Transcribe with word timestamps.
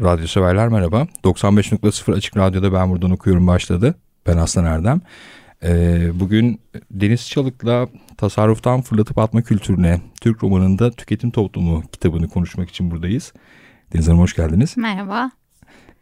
Radyo 0.00 0.26
severler 0.26 0.68
merhaba. 0.68 1.06
95.0 1.24 2.14
Açık 2.14 2.36
Radyo'da 2.36 2.72
ben 2.72 2.90
buradan 2.90 3.10
okuyorum 3.10 3.46
başladı. 3.46 3.94
Ben 4.26 4.36
Aslan 4.36 4.64
Erdem. 4.64 5.00
Ee, 5.64 6.10
bugün 6.20 6.60
Deniz 6.90 7.28
Çalık'la 7.28 7.88
tasarruftan 8.16 8.80
fırlatıp 8.80 9.18
atma 9.18 9.42
kültürüne 9.42 10.00
Türk 10.20 10.42
romanında 10.42 10.90
tüketim 10.90 11.30
toplumu 11.30 11.82
kitabını 11.92 12.28
konuşmak 12.28 12.70
için 12.70 12.90
buradayız. 12.90 13.32
Deniz 13.92 14.08
Hanım 14.08 14.18
hoş 14.18 14.36
geldiniz. 14.36 14.76
Merhaba. 14.76 15.30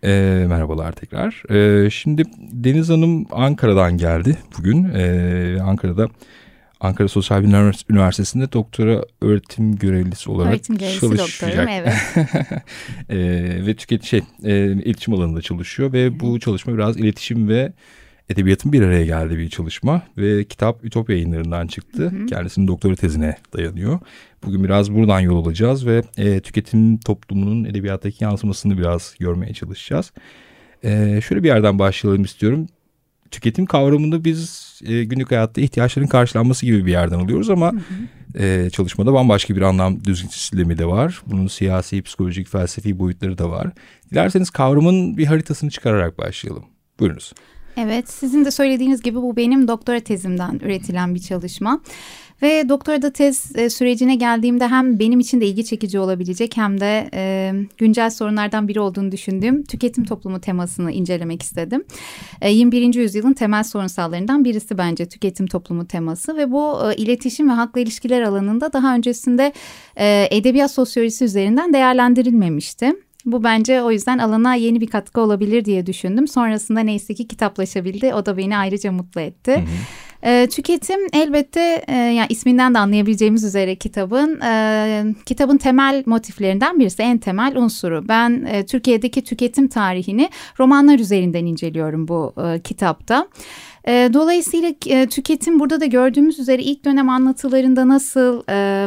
Ee, 0.05 0.45
merhabalar 0.49 0.93
tekrar. 0.93 1.43
Ee, 1.51 1.91
şimdi 1.91 2.23
Deniz 2.39 2.89
Hanım 2.89 3.27
Ankara'dan 3.31 3.97
geldi 3.97 4.39
bugün. 4.59 4.85
Ee, 4.95 5.59
Ankara'da 5.63 6.09
Ankara 6.81 7.09
Sosyal 7.09 7.43
Bilimler 7.43 7.85
Üniversitesi'nde 7.91 8.53
doktora 8.53 9.05
öğretim 9.21 9.77
görevlisi 9.77 10.31
olarak 10.31 10.53
öğretim 10.53 10.79
görevlisi 10.79 11.01
çalışacak. 11.01 11.51
doktorum, 11.51 11.69
evet. 11.69 11.95
e, 13.09 13.67
ve 13.67 13.75
tüket 13.75 14.05
şey 14.05 14.21
e, 14.45 14.73
iletişim 14.73 15.15
alanında 15.15 15.43
çalışıyor 15.43 15.93
ve 15.93 16.21
bu 16.21 16.41
çalışma 16.41 16.75
biraz 16.75 16.97
iletişim 16.97 17.49
ve 17.49 17.73
edebiyatın 18.29 18.73
bir 18.73 18.83
araya 18.83 19.05
geldiği 19.05 19.39
bir 19.39 19.49
çalışma 19.49 20.03
ve 20.19 20.45
kitap 20.45 20.85
Ütopya 20.85 21.17
yayınlarından 21.17 21.67
çıktı. 21.67 22.03
Hı 22.03 22.17
hı. 22.17 22.27
Kendisinin 22.27 22.69
doktora 22.69 22.95
tezine 22.95 23.37
dayanıyor. 23.57 23.99
Bugün 24.45 24.65
biraz 24.65 24.95
buradan 24.95 25.21
yol 25.21 25.45
alacağız 25.45 25.87
ve 25.87 26.03
e, 26.17 26.41
tüketim 26.41 26.99
toplumunun 26.99 27.65
edebiyattaki 27.65 28.25
yansımasını 28.25 28.79
biraz 28.79 29.15
görmeye 29.21 29.55
çalışacağız. 29.55 30.13
E, 30.85 31.21
şöyle 31.21 31.43
bir 31.43 31.49
yerden 31.49 31.79
başlayalım 31.79 32.23
istiyorum 32.23 32.67
tüketim 33.31 33.67
kavramını 33.67 34.25
biz 34.25 34.71
e, 34.85 35.05
günlük 35.05 35.31
hayatta 35.31 35.61
ihtiyaçların 35.61 36.07
karşılanması 36.07 36.67
gibi 36.67 36.87
bir 36.87 36.91
yerden 36.91 37.19
alıyoruz 37.19 37.51
ama 37.51 37.73
hı 37.73 37.77
hı. 37.77 38.43
E, 38.45 38.71
çalışmada 38.71 39.13
bambaşka 39.13 39.57
bir 39.57 39.63
anlam 39.63 40.05
düzlemi 40.05 40.79
de 40.79 40.87
var. 40.87 41.23
Bunun 41.27 41.47
siyasi, 41.47 42.03
psikolojik, 42.03 42.49
felsefi 42.49 42.99
boyutları 42.99 43.39
da 43.39 43.51
var. 43.51 43.69
Dilerseniz 44.11 44.51
kavramın 44.51 45.17
bir 45.17 45.27
haritasını 45.27 45.71
çıkararak 45.71 46.19
başlayalım. 46.19 46.65
Buyurunuz. 47.01 47.33
Evet, 47.83 48.11
sizin 48.11 48.45
de 48.45 48.51
söylediğiniz 48.51 49.03
gibi 49.03 49.17
bu 49.17 49.37
benim 49.37 49.69
doktora 49.69 50.01
tezimden 50.01 50.61
üretilen 50.63 51.15
bir 51.15 51.21
çalışma. 51.21 51.81
Ve 52.43 52.69
doktorada 52.69 53.13
tez 53.13 53.57
e, 53.57 53.71
sürecine 53.71 54.15
geldiğimde 54.15 54.69
hem 54.69 54.99
benim 54.99 55.21
için 55.21 55.41
de 55.41 55.47
ilgi 55.47 55.65
çekici 55.65 55.99
olabilecek 55.99 56.57
hem 56.57 56.81
de 56.81 57.11
e, 57.15 57.53
güncel 57.79 58.11
sorunlardan 58.11 58.69
biri 58.69 58.81
olduğunu 58.81 59.13
düşündüğüm 59.13 59.63
tüketim 59.63 60.05
toplumu 60.05 60.41
temasını 60.41 60.93
incelemek 60.93 61.43
istedim. 61.43 61.85
E, 62.41 62.51
21. 62.51 62.95
yüzyılın 62.95 63.33
temel 63.33 63.65
sorunsallarından 63.65 64.45
birisi 64.45 64.79
bence 64.79 65.09
tüketim 65.09 65.47
toplumu 65.47 65.87
teması 65.87 66.37
ve 66.37 66.51
bu 66.51 66.79
e, 66.91 66.97
iletişim 66.97 67.49
ve 67.49 67.53
halkla 67.53 67.81
ilişkiler 67.81 68.23
alanında 68.23 68.73
daha 68.73 68.95
öncesinde 68.95 69.53
e, 69.97 70.29
edebiyat 70.31 70.71
sosyolojisi 70.71 71.25
üzerinden 71.25 71.73
değerlendirilmemişti. 71.73 72.95
Bu 73.25 73.45
bence 73.45 73.83
o 73.83 73.91
yüzden 73.91 74.19
alana 74.19 74.55
yeni 74.55 74.81
bir 74.81 74.87
katkı 74.87 75.21
olabilir 75.21 75.65
diye 75.65 75.87
düşündüm. 75.87 76.29
Sonrasında 76.29 76.81
neyse 76.81 77.15
ki 77.15 77.29
kitaplaşabildi. 77.29 78.15
O 78.15 78.27
da 78.27 78.37
beni 78.37 78.57
ayrıca 78.57 78.93
mutlu 78.93 79.21
etti. 79.21 79.53
Hı 79.53 79.59
hı. 79.59 79.65
E, 80.23 80.47
tüketim 80.47 81.01
elbette 81.13 81.85
e, 81.89 81.97
yani 81.97 82.27
isminden 82.29 82.75
de 82.75 82.79
anlayabileceğimiz 82.79 83.45
üzere 83.45 83.75
kitabın 83.75 84.41
e, 84.41 85.05
kitabın 85.27 85.57
temel 85.57 86.03
motiflerinden 86.07 86.79
birisi 86.79 87.03
en 87.03 87.19
temel 87.19 87.57
unsuru. 87.57 88.09
Ben 88.09 88.45
e, 88.45 88.67
Türkiye'deki 88.67 89.25
tüketim 89.25 89.69
tarihini 89.69 90.31
romanlar 90.61 90.99
üzerinden 90.99 91.47
inceliyorum 91.47 92.09
bu 92.09 92.35
e, 92.45 92.61
kitapta. 92.61 93.29
E, 93.89 94.11
dolayısıyla 94.13 94.73
e, 94.87 95.07
tüketim 95.07 95.61
burada 95.61 95.81
da 95.81 95.87
gördüğümüz 95.87 96.39
üzere 96.39 96.63
ilk 96.63 96.85
dönem 96.85 97.09
anlatılarında 97.09 97.89
nasıl... 97.89 98.43
E, 98.49 98.87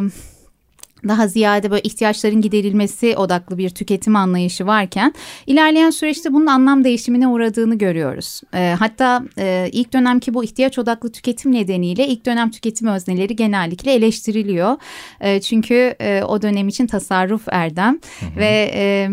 daha 1.07 1.27
ziyade 1.27 1.71
böyle 1.71 1.81
ihtiyaçların 1.81 2.41
giderilmesi 2.41 3.17
odaklı 3.17 3.57
bir 3.57 3.69
tüketim 3.69 4.15
anlayışı 4.15 4.65
varken 4.65 5.13
ilerleyen 5.47 5.89
süreçte 5.89 6.33
bunun 6.33 6.45
anlam 6.45 6.83
değişimine 6.83 7.27
uğradığını 7.27 7.77
görüyoruz. 7.77 8.41
E, 8.53 8.75
hatta 8.79 9.23
e, 9.37 9.69
ilk 9.71 9.93
dönemki 9.93 10.33
bu 10.33 10.43
ihtiyaç 10.43 10.79
odaklı 10.79 11.11
tüketim 11.11 11.51
nedeniyle 11.51 12.07
ilk 12.07 12.25
dönem 12.25 12.51
tüketim 12.51 12.87
özneleri 12.87 13.35
genellikle 13.35 13.93
eleştiriliyor. 13.93 14.77
E, 15.21 15.41
çünkü 15.41 15.95
e, 16.01 16.23
o 16.23 16.41
dönem 16.41 16.67
için 16.67 16.87
tasarruf 16.87 17.43
erdem 17.47 17.99
hı 18.19 18.25
hı. 18.25 18.39
ve 18.39 18.71
e, 18.73 19.09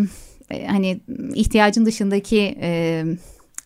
e 0.51 0.67
hani 0.67 1.01
ihtiyacın 1.35 1.87
dışındaki 1.87 2.59
e, 2.61 3.05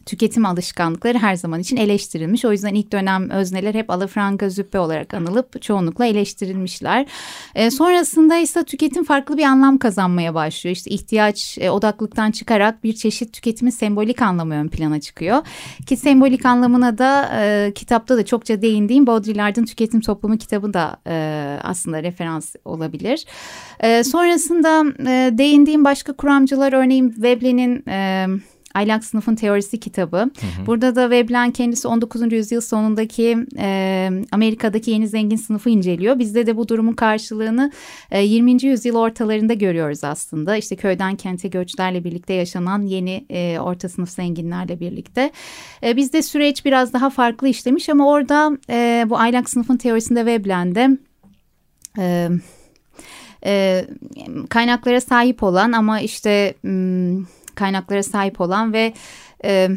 tüketim 0.06 0.46
alışkanlıkları 0.46 1.18
her 1.18 1.36
zaman 1.36 1.60
için 1.60 1.76
eleştirilmiş. 1.76 2.44
O 2.44 2.52
yüzden 2.52 2.74
ilk 2.74 2.92
dönem 2.92 3.30
özneler 3.30 3.74
hep 3.74 3.90
alafranga 3.90 4.48
züppe 4.48 4.78
olarak 4.78 5.14
anılıp 5.14 5.62
çoğunlukla 5.62 6.06
eleştirilmişler. 6.06 7.06
E, 7.54 7.70
sonrasında 7.70 8.36
ise 8.36 8.64
tüketim 8.64 9.04
farklı 9.04 9.36
bir 9.36 9.42
anlam 9.44 9.78
kazanmaya 9.78 10.34
başlıyor. 10.34 10.76
İşte 10.76 10.90
ihtiyaç 10.90 11.58
e, 11.60 11.70
odaklıktan 11.70 12.30
çıkarak 12.30 12.84
bir 12.84 12.92
çeşit 12.92 13.32
tüketimin 13.32 13.70
sembolik 13.70 14.22
anlamı 14.22 14.54
ön 14.54 14.68
plana 14.68 15.00
çıkıyor. 15.00 15.42
Ki 15.86 15.96
sembolik 15.96 16.46
anlamına 16.46 16.98
da 16.98 17.30
e, 17.40 17.72
kitapta 17.74 18.16
da 18.16 18.24
çokça 18.24 18.62
değindiğim 18.62 19.06
Baudrillard'ın 19.06 19.64
Tüketim 19.64 20.00
Toplumu 20.00 20.38
kitabı 20.38 20.74
da 20.74 20.96
e, 21.06 21.14
aslında 21.62 22.02
referans 22.02 22.54
olabilir. 22.64 23.24
E, 23.80 24.04
sonrasında 24.04 24.84
e, 25.10 25.38
değindiğim 25.38 25.84
başka 25.84 26.12
kuramcılar 26.12 26.72
örneğin 26.72 27.14
Veblen'in... 27.18 27.84
E, 27.88 28.26
Aylak 28.74 29.04
Sınıfın 29.04 29.34
Teorisi 29.34 29.80
kitabı. 29.80 30.16
Hı 30.16 30.22
hı. 30.22 30.66
Burada 30.66 30.96
da 30.96 31.10
Veblen 31.10 31.50
kendisi 31.50 31.88
19. 31.88 32.32
yüzyıl 32.32 32.60
sonundaki 32.60 33.36
e, 33.58 34.10
Amerika'daki 34.32 34.90
yeni 34.90 35.08
zengin 35.08 35.36
sınıfı 35.36 35.70
inceliyor. 35.70 36.18
Bizde 36.18 36.46
de 36.46 36.56
bu 36.56 36.68
durumun 36.68 36.92
karşılığını 36.92 37.72
e, 38.10 38.22
20. 38.22 38.64
yüzyıl 38.64 38.96
ortalarında 38.96 39.54
görüyoruz 39.54 40.04
aslında. 40.04 40.56
İşte 40.56 40.76
köyden 40.76 41.16
kente 41.16 41.48
göçlerle 41.48 42.04
birlikte 42.04 42.34
yaşanan 42.34 42.82
yeni 42.82 43.24
e, 43.30 43.58
orta 43.58 43.88
sınıf 43.88 44.10
zenginlerle 44.10 44.80
birlikte. 44.80 45.30
E, 45.82 45.96
bizde 45.96 46.22
süreç 46.22 46.64
biraz 46.64 46.92
daha 46.92 47.10
farklı 47.10 47.48
işlemiş 47.48 47.88
ama 47.88 48.08
orada 48.08 48.58
e, 48.70 49.06
bu 49.10 49.18
Aylak 49.18 49.50
Sınıfın 49.50 49.76
Teorisi'nde 49.76 50.26
Veblen'de... 50.26 50.98
E, 51.98 52.28
e, 53.46 53.84
kaynaklara 54.48 55.00
sahip 55.00 55.42
olan 55.42 55.72
ama 55.72 56.00
işte 56.00 56.54
kaynaklara 57.54 58.02
sahip 58.02 58.40
olan 58.40 58.72
ve 58.72 58.92
e, 59.44 59.68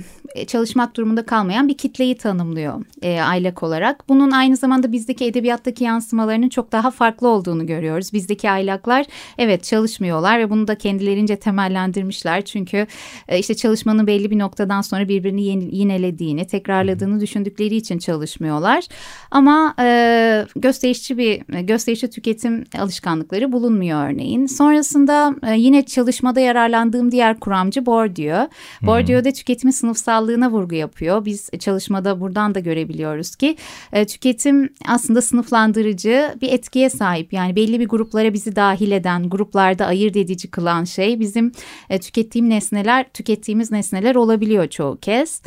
çalışmak 0.48 0.96
durumunda 0.96 1.26
kalmayan 1.26 1.68
bir 1.68 1.78
kitleyi 1.78 2.18
tanımlıyor 2.18 2.86
e, 3.02 3.20
aylak 3.22 3.64
olarak. 3.64 4.10
Bunun 4.10 4.32
aynı 4.32 4.58
zamanda 4.58 4.92
bizdeki 4.92 5.26
edebiyattaki 5.26 5.84
yansımalarının 5.84 6.50
çok 6.50 6.72
daha 6.72 6.92
farklı 6.92 7.28
olduğunu 7.28 7.66
görüyoruz. 7.66 8.14
Bizdeki 8.14 8.50
aylaklar 8.50 9.06
evet 9.38 9.64
çalışmıyorlar 9.64 10.40
ve 10.40 10.50
bunu 10.50 10.68
da 10.68 10.76
kendilerince 10.76 11.36
temellendirmişler. 11.36 12.46
Çünkü 12.46 12.88
e, 13.28 13.40
işte 13.40 13.56
çalışmanın 13.56 14.07
belli 14.07 14.31
bir 14.31 14.40
noktadan 14.40 14.81
sonra 14.81 15.07
birbirini 15.07 15.44
yinelediğini, 15.75 16.48
tekrarladığını 16.48 17.19
düşündükleri 17.19 17.75
için 17.75 18.00
çalışmıyorlar. 18.00 18.84
Ama 19.31 19.75
e, 19.80 20.46
gösterişçi 20.56 21.18
bir 21.18 21.42
gösterişçi 21.62 22.10
tüketim 22.10 22.63
alışkanlıkları 22.80 23.51
bulunmuyor 23.51 24.10
örneğin. 24.10 24.46
Sonrasında 24.46 25.36
e, 25.48 25.56
yine 25.56 25.86
çalışmada 25.86 26.40
yararlandığım 26.40 27.12
diğer 27.12 27.40
kuramcı 27.40 27.86
Bourdieu. 27.86 28.50
Bourdieu 28.81 29.24
de 29.24 29.34
tüketimin 29.34 29.72
sınıfsallığına 30.18 30.52
vurgu 30.52 30.75
yapıyor. 30.75 31.25
Biz 31.25 31.50
çalışmada 31.60 32.19
buradan 32.22 32.56
da 32.56 32.60
görebiliyoruz 32.60 33.36
ki 33.36 33.56
e, 33.94 34.06
tüketim 34.06 34.69
aslında 34.86 35.22
sınıflandırıcı 35.22 36.36
bir 36.42 36.52
etkiye 36.52 36.90
sahip. 36.90 37.34
Yani 37.34 37.56
belli 37.56 37.80
bir 37.80 37.88
gruplara 37.88 38.34
bizi 38.34 38.56
dahil 38.56 38.92
eden, 38.92 39.30
gruplarda 39.30 39.86
ayırt 39.86 40.16
edici 40.16 40.52
kılan 40.52 40.84
şey 40.84 41.19
bizim 41.19 41.52
e, 41.90 42.00
tükettiğim 42.00 42.50
nesneler, 42.50 43.06
tükettiğimiz 43.14 43.72
nesneler 43.72 44.16
olabiliyor 44.16 44.68
çoğu 44.68 44.98
kez. 44.98 45.42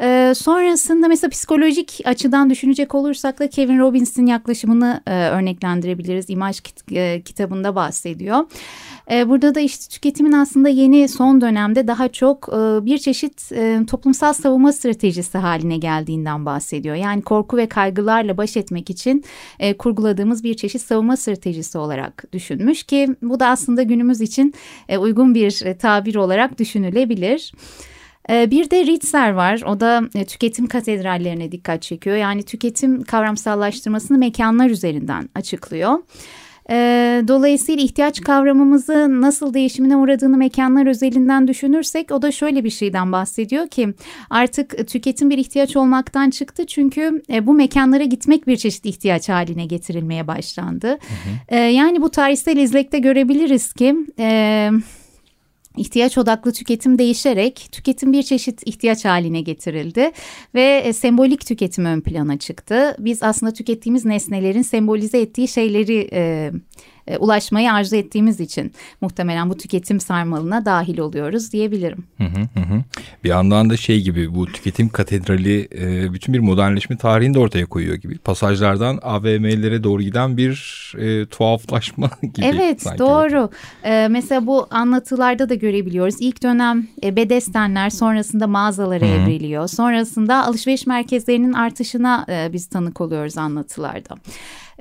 Ee, 0.00 0.32
sonrasında 0.36 1.08
mesela 1.08 1.30
psikolojik 1.30 2.00
açıdan 2.04 2.50
düşünecek 2.50 2.94
olursak 2.94 3.38
da 3.38 3.50
Kevin 3.50 3.78
Robbins'in 3.78 4.26
yaklaşımını 4.26 5.00
e, 5.06 5.28
örneklendirebiliriz. 5.28 6.30
İmaj 6.30 6.60
kit 6.60 6.92
e, 6.92 7.22
kitabında 7.22 7.74
bahsediyor. 7.74 8.44
E, 9.10 9.28
burada 9.28 9.54
da 9.54 9.60
işte 9.60 9.88
tüketimin 9.88 10.32
aslında 10.32 10.68
yeni 10.68 11.08
son 11.08 11.40
dönemde 11.40 11.86
daha 11.86 12.08
çok 12.08 12.48
e, 12.48 12.84
bir 12.84 12.98
çeşit 12.98 13.52
e, 13.52 13.80
toplumsal 13.86 14.32
savunma 14.32 14.72
stratejisi 14.72 15.38
haline 15.38 15.76
geldiğinden 15.76 16.46
bahsediyor. 16.46 16.94
Yani 16.94 17.22
korku 17.22 17.56
ve 17.56 17.66
kaygılarla 17.66 18.36
baş 18.36 18.56
etmek 18.56 18.90
için 18.90 19.24
e, 19.58 19.76
kurguladığımız 19.76 20.44
bir 20.44 20.54
çeşit 20.54 20.82
savunma 20.82 21.16
stratejisi 21.16 21.78
olarak 21.78 22.24
düşünmüş 22.32 22.82
ki 22.82 23.08
bu 23.22 23.40
da 23.40 23.46
aslında 23.46 23.82
günümüz 23.82 24.20
için 24.20 24.54
e, 24.88 24.98
uygun 24.98 25.34
bir 25.34 25.64
e, 25.64 25.78
tabir 25.78 26.14
olarak 26.14 26.58
düşünülebilir. 26.58 27.52
E, 28.30 28.50
bir 28.50 28.70
de 28.70 28.86
Ritzer 28.86 29.30
var. 29.30 29.62
O 29.66 29.80
da 29.80 30.02
e, 30.14 30.24
tüketim 30.24 30.66
katedrallerine 30.66 31.52
dikkat 31.52 31.82
çekiyor. 31.82 32.16
Yani 32.16 32.42
tüketim 32.42 33.02
kavramsallaştırmasını 33.02 34.18
mekanlar 34.18 34.70
üzerinden 34.70 35.28
açıklıyor. 35.34 35.98
E, 36.70 36.76
dolayısıyla 37.28 37.84
ihtiyaç 37.84 38.20
kavramımızı 38.20 39.20
nasıl 39.20 39.54
değişimine 39.54 39.96
uğradığını 39.96 40.36
mekanlar 40.36 40.86
özelinden 40.86 41.48
düşünürsek 41.48 42.12
o 42.12 42.22
da 42.22 42.32
şöyle 42.32 42.64
bir 42.64 42.70
şeyden 42.70 43.12
bahsediyor 43.12 43.68
ki 43.68 43.88
artık 44.30 44.88
tüketim 44.88 45.30
bir 45.30 45.38
ihtiyaç 45.38 45.76
olmaktan 45.76 46.30
çıktı 46.30 46.66
çünkü 46.66 47.22
e, 47.30 47.46
bu 47.46 47.54
mekanlara 47.54 48.04
gitmek 48.04 48.46
bir 48.46 48.56
çeşit 48.56 48.86
ihtiyaç 48.86 49.28
haline 49.28 49.66
getirilmeye 49.66 50.26
başlandı. 50.26 50.88
Hı 50.88 50.94
hı. 50.94 50.98
E, 51.48 51.56
yani 51.56 52.02
bu 52.02 52.10
tarihsel 52.10 52.56
izlekte 52.56 52.98
görebiliriz 52.98 53.72
ki... 53.72 53.96
İhtiyaç 55.76 56.18
odaklı 56.18 56.52
tüketim 56.52 56.98
değişerek 56.98 57.68
tüketim 57.72 58.12
bir 58.12 58.22
çeşit 58.22 58.62
ihtiyaç 58.66 59.04
haline 59.04 59.40
getirildi 59.40 60.10
ve 60.54 60.82
e, 60.84 60.92
sembolik 60.92 61.46
tüketim 61.46 61.84
ön 61.84 62.00
plana 62.00 62.38
çıktı. 62.38 62.96
Biz 62.98 63.22
aslında 63.22 63.52
tükettiğimiz 63.52 64.04
nesnelerin 64.04 64.62
sembolize 64.62 65.20
ettiği 65.20 65.48
şeyleri 65.48 66.08
e, 66.12 66.52
e, 67.06 67.16
ulaşmayı 67.16 67.72
arzu 67.72 67.96
ettiğimiz 67.96 68.40
için 68.40 68.72
muhtemelen 69.00 69.50
bu 69.50 69.56
tüketim 69.56 70.00
sarmalına 70.00 70.64
dahil 70.64 70.98
oluyoruz 70.98 71.52
diyebilirim. 71.52 72.04
Hı 72.18 72.24
hı 72.24 72.60
hı. 72.60 72.82
Bir 73.24 73.28
yandan 73.28 73.70
da 73.70 73.76
şey 73.76 74.00
gibi 74.00 74.34
bu 74.34 74.46
tüketim 74.46 74.88
katedrali 74.88 75.68
e, 75.78 76.12
bütün 76.12 76.34
bir 76.34 76.38
modernleşme 76.38 76.96
tarihini 76.96 77.34
de 77.34 77.38
ortaya 77.38 77.66
koyuyor 77.66 77.94
gibi. 77.94 78.18
Pasajlardan 78.18 78.98
AVM'lere 79.02 79.84
doğru 79.84 80.02
giden 80.02 80.36
bir 80.36 80.56
e, 80.98 81.26
tuhaflaşma 81.26 82.10
gibi. 82.22 82.46
Evet 82.46 82.82
sanki. 82.82 82.98
doğru. 82.98 83.50
E, 83.84 84.08
mesela 84.10 84.46
bu 84.46 84.66
anlatılarda 84.70 85.48
da 85.48 85.54
görebiliyoruz. 85.54 86.14
İlk 86.20 86.42
dönem 86.42 86.86
e, 87.02 87.16
bedestenler 87.16 87.90
sonrasında 87.90 88.46
mağazalara 88.46 89.06
hı 89.06 89.10
hı. 89.10 89.14
evriliyor. 89.14 89.68
Sonrasında 89.68 90.46
alışveriş 90.46 90.86
merkezlerinin 90.86 91.52
artışına 91.52 92.26
e, 92.28 92.52
biz 92.52 92.66
tanık 92.66 93.00
oluyoruz 93.00 93.38
anlatılarda. 93.38 94.14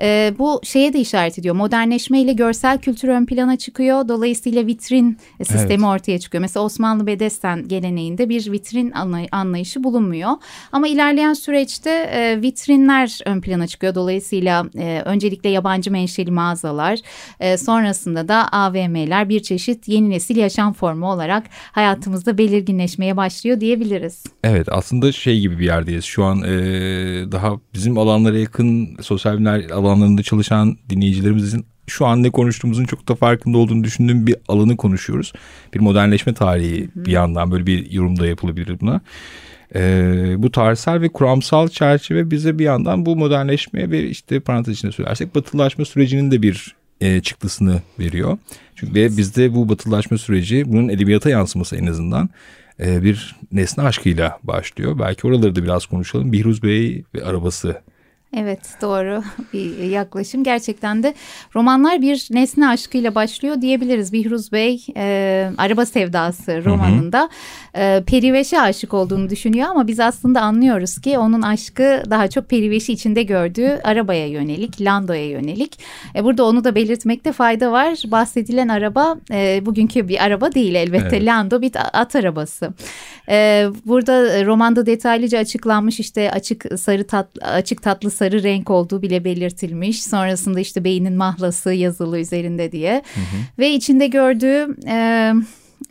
E, 0.01 0.33
bu 0.39 0.59
şeye 0.63 0.93
de 0.93 0.99
işaret 0.99 1.39
ediyor. 1.39 1.55
Modernleşme 1.55 2.21
ile 2.21 2.33
görsel 2.33 2.77
kültür 2.77 3.09
ön 3.09 3.25
plana 3.25 3.57
çıkıyor. 3.57 4.07
Dolayısıyla 4.07 4.67
vitrin 4.67 5.17
sistemi 5.37 5.85
evet. 5.85 5.95
ortaya 5.95 6.19
çıkıyor. 6.19 6.41
Mesela 6.41 6.63
Osmanlı 6.63 7.07
Bedesten 7.07 7.67
geleneğinde 7.67 8.29
bir 8.29 8.51
vitrin 8.51 8.93
anlayışı 9.31 9.83
bulunmuyor. 9.83 10.31
Ama 10.71 10.87
ilerleyen 10.87 11.33
süreçte 11.33 11.89
e, 11.89 12.41
vitrinler 12.41 13.19
ön 13.25 13.41
plana 13.41 13.67
çıkıyor. 13.67 13.95
Dolayısıyla 13.95 14.65
e, 14.77 15.01
öncelikle 15.05 15.49
yabancı 15.49 15.91
menşeli 15.91 16.31
mağazalar, 16.31 16.99
e, 17.39 17.57
sonrasında 17.57 18.27
da 18.27 18.47
AVM'ler 18.51 19.29
bir 19.29 19.39
çeşit 19.43 19.87
yeni 19.87 20.09
nesil 20.09 20.37
yaşam 20.37 20.73
formu 20.73 21.11
olarak 21.11 21.43
hayatımızda 21.71 22.37
belirginleşmeye 22.37 23.17
başlıyor 23.17 23.59
diyebiliriz. 23.59 24.23
Evet 24.43 24.67
aslında 24.71 25.11
şey 25.11 25.39
gibi 25.39 25.59
bir 25.59 25.65
yerdeyiz. 25.65 26.05
Şu 26.05 26.23
an 26.23 26.43
e, 26.43 26.51
daha 27.31 27.53
bizim 27.73 27.97
alanlara 27.97 28.37
yakın 28.37 28.97
sosyal 29.01 29.33
bilimler 29.33 29.69
alanlarında 29.85 30.23
çalışan 30.23 30.77
dinleyicilerimizin 30.89 31.65
şu 31.87 32.05
an 32.05 32.23
ne 32.23 32.29
konuştuğumuzun 32.29 32.85
çok 32.85 33.07
da 33.07 33.15
farkında 33.15 33.57
olduğunu 33.57 33.83
düşündüğüm 33.83 34.27
bir 34.27 34.35
alanı 34.47 34.77
konuşuyoruz. 34.77 35.33
Bir 35.73 35.79
modernleşme 35.79 36.33
tarihi 36.33 36.89
bir 36.95 37.11
yandan 37.11 37.51
böyle 37.51 37.65
bir 37.65 37.91
yorumda 37.91 38.27
yapılabilir 38.27 38.79
buna. 38.79 39.01
Ee, 39.75 40.35
bu 40.37 40.51
tarihsel 40.51 41.01
ve 41.01 41.09
kuramsal 41.09 41.67
çerçeve 41.67 42.31
bize 42.31 42.59
bir 42.59 42.63
yandan 42.63 43.05
bu 43.05 43.15
modernleşme 43.15 43.91
ve 43.91 44.09
işte 44.09 44.39
parantez 44.39 44.77
içinde 44.77 44.91
söylersek 44.91 45.35
batılaşma 45.35 45.85
sürecinin 45.85 46.31
de 46.31 46.41
bir 46.41 46.75
e, 47.01 47.21
çıktısını 47.21 47.81
veriyor. 47.99 48.37
Çünkü 48.75 48.95
ve 48.95 49.17
bizde 49.17 49.55
bu 49.55 49.69
batılaşma 49.69 50.17
süreci 50.17 50.63
bunun 50.67 50.89
edebiyata 50.89 51.29
yansıması 51.29 51.75
en 51.75 51.85
azından 51.85 52.29
e, 52.79 53.03
bir 53.03 53.35
nesne 53.51 53.83
aşkıyla 53.83 54.39
başlıyor. 54.43 54.99
Belki 54.99 55.27
oraları 55.27 55.55
da 55.55 55.63
biraz 55.63 55.85
konuşalım. 55.85 56.31
Bihruz 56.31 56.63
Bey 56.63 57.03
ve 57.15 57.25
arabası 57.25 57.81
Evet 58.35 58.59
doğru 58.81 59.23
bir 59.53 59.89
yaklaşım. 59.89 60.43
Gerçekten 60.43 61.03
de 61.03 61.13
romanlar 61.55 62.01
bir 62.01 62.27
nesne 62.31 62.67
aşkıyla 62.67 63.15
başlıyor 63.15 63.61
diyebiliriz. 63.61 64.13
Bihruz 64.13 64.51
Bey 64.51 64.85
e, 64.97 65.49
Araba 65.57 65.85
Sevdası 65.85 66.65
romanında 66.65 67.29
e, 67.75 68.03
Periveş'e 68.07 68.61
aşık 68.61 68.93
olduğunu 68.93 69.29
düşünüyor 69.29 69.67
ama 69.69 69.87
biz 69.87 69.99
aslında 69.99 70.41
anlıyoruz 70.41 71.01
ki 71.01 71.17
onun 71.17 71.41
aşkı 71.41 72.03
daha 72.09 72.27
çok 72.27 72.49
Periveş'i 72.49 72.93
içinde 72.93 73.23
gördüğü 73.23 73.79
arabaya 73.83 74.27
yönelik, 74.27 74.81
Lando'ya 74.81 75.29
yönelik. 75.29 75.79
E, 76.15 76.23
burada 76.23 76.45
onu 76.45 76.63
da 76.63 76.75
belirtmekte 76.75 77.31
fayda 77.31 77.71
var. 77.71 78.03
Bahsedilen 78.07 78.67
araba 78.67 79.17
e, 79.31 79.65
bugünkü 79.65 80.07
bir 80.07 80.23
araba 80.23 80.53
değil 80.53 80.75
elbette. 80.75 81.15
Evet. 81.15 81.25
Lando 81.25 81.61
bir 81.61 81.71
at 81.93 82.15
arabası. 82.15 82.73
E, 83.29 83.67
burada 83.85 84.45
romanda 84.45 84.85
detaylıca 84.85 85.39
açıklanmış 85.39 85.99
işte 85.99 86.31
açık 86.31 86.79
sarı 86.79 87.07
tat, 87.07 87.27
açık 87.41 87.83
tatlı 87.83 88.11
sarı 88.11 88.24
sarı 88.25 88.43
renk 88.43 88.69
olduğu 88.69 89.01
bile 89.01 89.23
belirtilmiş. 89.23 90.03
Sonrasında 90.03 90.59
işte 90.59 90.83
beynin 90.83 91.13
mahlası 91.13 91.73
yazılı 91.73 92.19
üzerinde 92.19 92.71
diye. 92.71 92.93
Hı 92.93 93.19
hı. 93.21 93.37
Ve 93.59 93.69
içinde 93.69 94.07
gördüğü... 94.07 94.75
E, 94.87 95.33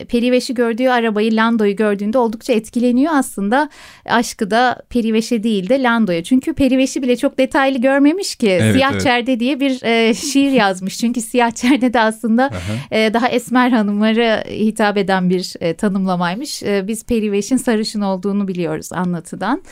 Periveş'i 0.08 0.54
gördüğü 0.54 0.88
arabayı 0.88 1.36
Lando'yu 1.36 1.76
gördüğünde 1.76 2.18
oldukça 2.18 2.52
etkileniyor 2.52 3.12
aslında. 3.16 3.68
Aşkı 4.06 4.50
da 4.50 4.82
Periveş'e 4.88 5.42
değil 5.42 5.68
de 5.68 5.82
Lando'ya. 5.82 6.24
Çünkü 6.24 6.54
Periveş'i 6.54 7.02
bile 7.02 7.16
çok 7.16 7.38
detaylı 7.38 7.78
görmemiş 7.78 8.36
ki. 8.36 8.48
Evet, 8.48 8.74
Siyah 8.74 8.92
evet. 8.92 9.02
Çerde 9.02 9.40
diye 9.40 9.60
bir 9.60 9.82
e, 9.82 10.14
şiir 10.14 10.50
yazmış. 10.50 10.98
Çünkü 10.98 11.20
Siyah 11.20 11.50
Çerde 11.50 11.92
de 11.92 12.00
aslında 12.00 12.50
e, 12.90 13.14
daha 13.14 13.28
esmer 13.28 13.70
hanımlara 13.70 14.44
hitap 14.50 14.96
eden 14.96 15.30
bir 15.30 15.54
e, 15.60 15.74
tanımlamaymış. 15.74 16.62
E, 16.62 16.88
biz 16.88 17.04
Periveş'in 17.04 17.56
sarışın 17.56 18.00
olduğunu 18.00 18.48
biliyoruz 18.48 18.92
anlatıdan. 18.92 19.62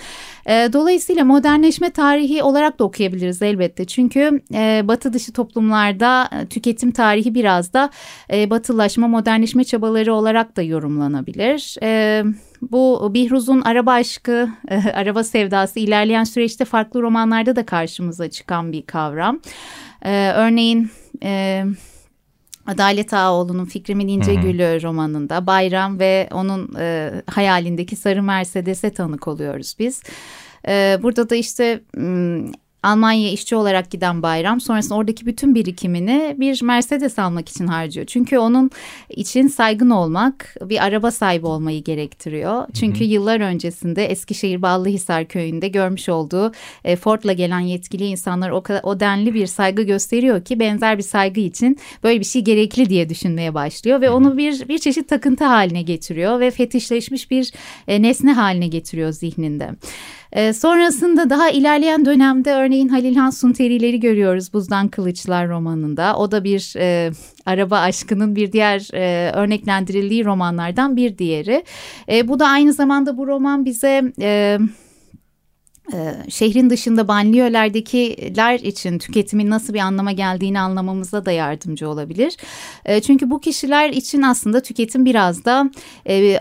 E, 0.47 0.69
dolayısıyla 0.73 1.25
modernleşme 1.25 1.91
tarihi 1.91 2.43
olarak 2.43 2.79
da 2.79 2.85
okuyabiliriz 2.85 3.43
elbette. 3.43 3.85
Çünkü 3.85 4.41
e, 4.55 4.83
batı 4.85 5.13
dışı 5.13 5.33
toplumlarda 5.33 6.31
tüketim 6.51 6.91
tarihi 6.91 7.35
biraz 7.35 7.73
da 7.73 7.91
e, 8.33 8.51
batılaşma, 8.51 9.09
modernleşme 9.09 9.65
çabaları 9.65 10.12
olarak 10.13 10.57
da 10.57 10.63
yorumlanabilir. 10.63 11.77
E, 11.83 12.25
bu 12.63 13.11
Bihruz'un 13.15 13.61
araba 13.61 13.93
aşkı, 13.93 14.49
e, 14.69 14.77
araba 14.95 15.25
sevdası 15.25 15.81
ilerleyen 15.81 16.25
süreçte 16.25 16.65
farklı 16.65 17.03
romanlarda 17.03 17.57
da 17.57 17.67
karşımıza 17.67 18.31
çıkan 18.31 18.73
bir 18.73 18.83
kavram. 18.83 19.41
E, 20.03 20.33
örneğin... 20.33 20.91
E, 21.23 21.65
Adalet 22.67 23.15
Ağaoğlu'nun 23.15 23.65
Fikrimin 23.65 24.09
İnce 24.09 24.35
Gülü 24.35 24.83
romanında 24.83 25.47
Bayram 25.47 25.99
ve 25.99 26.29
onun 26.33 26.75
e, 26.79 27.13
hayalindeki 27.31 27.97
sarı 27.97 28.23
Mercedes'e 28.23 28.91
tanık 28.91 29.29
oluyoruz 29.29 29.75
biz. 29.79 30.03
Burada 31.03 31.31
da 31.31 31.35
işte 31.35 31.81
Almanya 32.83 33.31
işçi 33.31 33.57
olarak 33.57 33.91
giden 33.91 34.23
Bayram 34.23 34.61
sonrasında 34.61 34.95
oradaki 34.95 35.27
bütün 35.27 35.55
birikimini 35.55 36.37
bir 36.39 36.63
Mercedes 36.63 37.19
almak 37.19 37.49
için 37.49 37.67
harcıyor. 37.67 38.07
Çünkü 38.07 38.39
onun 38.39 38.71
için 39.09 39.49
saygın 39.49 39.91
olmak 39.91 40.57
bir 40.63 40.85
araba 40.85 41.11
sahibi 41.11 41.47
olmayı 41.47 41.85
gerektiriyor. 41.85 42.67
Çünkü 42.75 43.01
hı 43.01 43.05
hı. 43.05 43.09
yıllar 43.09 43.41
öncesinde 43.41 44.05
Eskişehir 44.05 44.63
Ballıhisar 44.63 45.25
köyünde 45.25 45.69
görmüş 45.69 46.09
olduğu 46.09 46.53
e, 46.85 46.97
Ford'la 46.97 47.33
gelen 47.33 47.61
yetkili 47.61 48.05
insanlar 48.07 48.51
o, 48.51 48.63
kadar, 48.63 48.81
o 48.83 49.01
denli 49.01 49.35
bir 49.35 49.47
saygı 49.47 49.83
gösteriyor 49.83 50.45
ki 50.45 50.61
benzer 50.61 50.99
bir 50.99 51.03
saygı 51.03 51.41
için 51.41 51.79
böyle 52.05 52.21
bir 52.21 52.25
şey 52.25 52.43
gerekli 52.43 52.89
diye 52.89 53.09
düşünmeye 53.09 53.55
başlıyor 53.55 54.01
ve 54.01 54.11
onu 54.11 54.37
bir 54.37 54.69
bir 54.69 54.79
çeşit 54.79 55.09
takıntı 55.09 55.45
haline 55.45 55.83
getiriyor 55.83 56.41
ve 56.41 56.51
fetişleşmiş 56.51 57.31
bir 57.31 57.53
e, 57.89 58.03
nesne 58.03 58.33
haline 58.33 58.67
getiriyor 58.69 59.13
zihninde. 59.13 59.71
E, 60.33 60.53
sonrasında 60.53 61.31
daha 61.31 61.51
ilerleyen 61.51 62.05
dönemde 62.05 62.53
örneğin 62.53 62.89
Halil 62.89 63.17
Han 63.17 63.31
Sunteri'leri 63.31 64.01
görüyoruz 64.01 64.53
Buzdan 64.53 64.89
Kılıçlar 64.89 65.49
romanında. 65.49 66.17
O 66.17 66.31
da 66.31 66.45
bir 66.45 66.75
e, 66.77 67.11
araba 67.47 67.79
aşkının 67.79 68.37
bir 68.37 68.53
diğer 68.53 68.89
e, 68.95 69.33
örneklendirildiği 69.33 70.25
romanlardan 70.25 70.97
bir 70.97 71.19
diğeri. 71.19 71.65
E, 72.09 72.29
bu 72.29 72.39
da 72.39 72.47
aynı 72.47 72.73
zamanda 72.73 73.17
bu 73.17 73.27
roman 73.27 73.65
bize... 73.65 74.13
E, 74.21 74.59
şehrin 76.29 76.71
dışında 76.71 77.09
banliyölerdekiler 77.09 78.59
için 78.59 78.99
tüketimin 78.99 79.51
nasıl 79.51 79.75
bir 79.75 79.79
anlama 79.79 80.13
geldiğini 80.13 80.61
anlamamıza 80.61 81.25
da 81.25 81.33
yardımcı 81.33 81.89
olabilir. 81.89 82.37
Çünkü 83.03 83.31
bu 83.31 83.41
kişiler 83.41 83.91
için 83.91 84.23
aslında 84.23 84.61
tüketim 84.61 85.05
biraz 85.05 85.45
da 85.45 85.71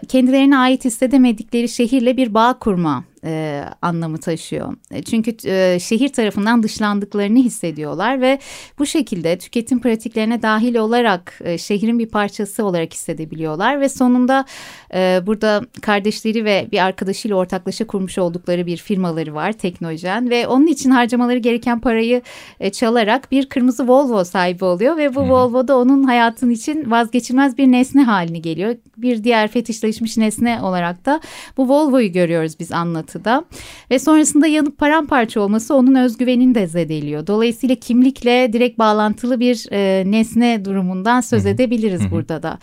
kendilerine 0.07 0.57
ait 0.57 0.85
hissedemedikleri 0.85 1.69
şehirle 1.69 2.17
bir 2.17 2.33
bağ 2.33 2.59
kurma 2.59 3.03
e, 3.23 3.63
anlamı 3.81 4.17
taşıyor. 4.17 4.73
E, 4.91 5.03
çünkü 5.03 5.35
e, 5.45 5.79
şehir 5.79 6.09
tarafından 6.09 6.63
dışlandıklarını 6.63 7.39
hissediyorlar 7.39 8.21
ve 8.21 8.39
bu 8.79 8.85
şekilde 8.85 9.37
tüketim 9.37 9.81
pratiklerine 9.81 10.41
dahil 10.41 10.75
olarak 10.75 11.39
e, 11.43 11.57
şehrin 11.57 11.99
bir 11.99 12.09
parçası 12.09 12.65
olarak 12.65 12.93
hissedebiliyorlar 12.93 13.81
ve 13.81 13.89
sonunda 13.89 14.45
e, 14.93 15.21
burada 15.25 15.61
kardeşleri 15.81 16.45
ve 16.45 16.67
bir 16.71 16.85
arkadaşıyla 16.85 17.37
ortaklaşa 17.37 17.87
kurmuş 17.87 18.17
oldukları 18.17 18.65
bir 18.65 18.77
firmaları 18.77 19.33
var 19.33 19.51
Teknojen 19.51 20.29
ve 20.29 20.47
onun 20.47 20.67
için 20.67 20.89
harcamaları 20.89 21.37
gereken 21.37 21.79
parayı 21.79 22.21
e, 22.59 22.69
çalarak 22.69 23.31
bir 23.31 23.49
kırmızı 23.49 23.87
Volvo 23.87 24.23
sahibi 24.23 24.65
oluyor 24.65 24.97
ve 24.97 25.15
bu 25.15 25.21
Volvo 25.21 25.67
da 25.67 25.77
onun 25.77 26.03
hayatın 26.03 26.49
için 26.49 26.91
vazgeçilmez 26.91 27.57
bir 27.57 27.67
nesne 27.67 28.03
haline 28.03 28.39
geliyor. 28.39 28.75
Bir 28.97 29.23
diğer 29.23 29.47
fetişleşmiş 29.47 30.17
nesne 30.17 30.61
olarak 30.61 31.05
da 31.05 31.21
bu 31.57 31.69
Volvo'yu 31.69 32.11
görüyoruz 32.11 32.59
biz 32.59 32.71
anlatıda 33.11 33.45
ve 33.91 33.99
sonrasında 33.99 34.47
yanıp 34.47 34.77
paramparça 34.77 35.41
olması 35.41 35.75
onun 35.75 35.95
özgüvenini 35.95 36.55
de 36.55 36.67
zedeliyor. 36.67 37.27
Dolayısıyla 37.27 37.75
kimlikle 37.75 38.53
direkt 38.53 38.79
bağlantılı 38.79 39.39
bir 39.39 39.67
e, 39.71 40.03
nesne 40.11 40.65
durumundan 40.65 41.21
söz 41.21 41.45
edebiliriz 41.45 42.11
burada 42.11 42.43
da. 42.43 42.59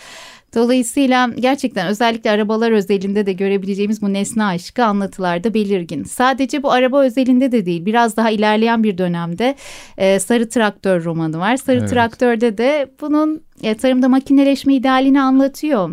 Dolayısıyla 0.55 1.31
gerçekten 1.41 1.89
özellikle 1.89 2.31
arabalar 2.31 2.73
özelinde 2.73 3.27
de 3.27 3.33
görebileceğimiz 3.33 4.03
bu 4.03 4.13
nesne 4.13 4.45
aşkı 4.45 4.85
anlatılarda 4.85 5.55
belirgin. 5.55 6.05
Sadece 6.05 6.63
bu 6.63 6.73
araba 6.73 7.03
özelinde 7.03 7.53
de 7.53 7.67
değil 7.67 7.87
biraz 7.87 8.17
daha 8.17 8.31
ilerleyen 8.31 8.83
bir 8.83 8.99
dönemde 8.99 9.55
e, 9.99 10.19
Sarı 10.19 10.49
Traktör 10.49 11.05
romanı 11.05 11.39
var. 11.39 11.57
Sarı 11.57 11.79
evet. 11.79 11.91
Traktör'de 11.91 12.59
de 12.59 12.91
bunun 13.01 13.41
e, 13.63 13.75
tarımda 13.75 14.09
makineleşme 14.09 14.75
idealini 14.75 15.21
anlatıyor 15.21 15.91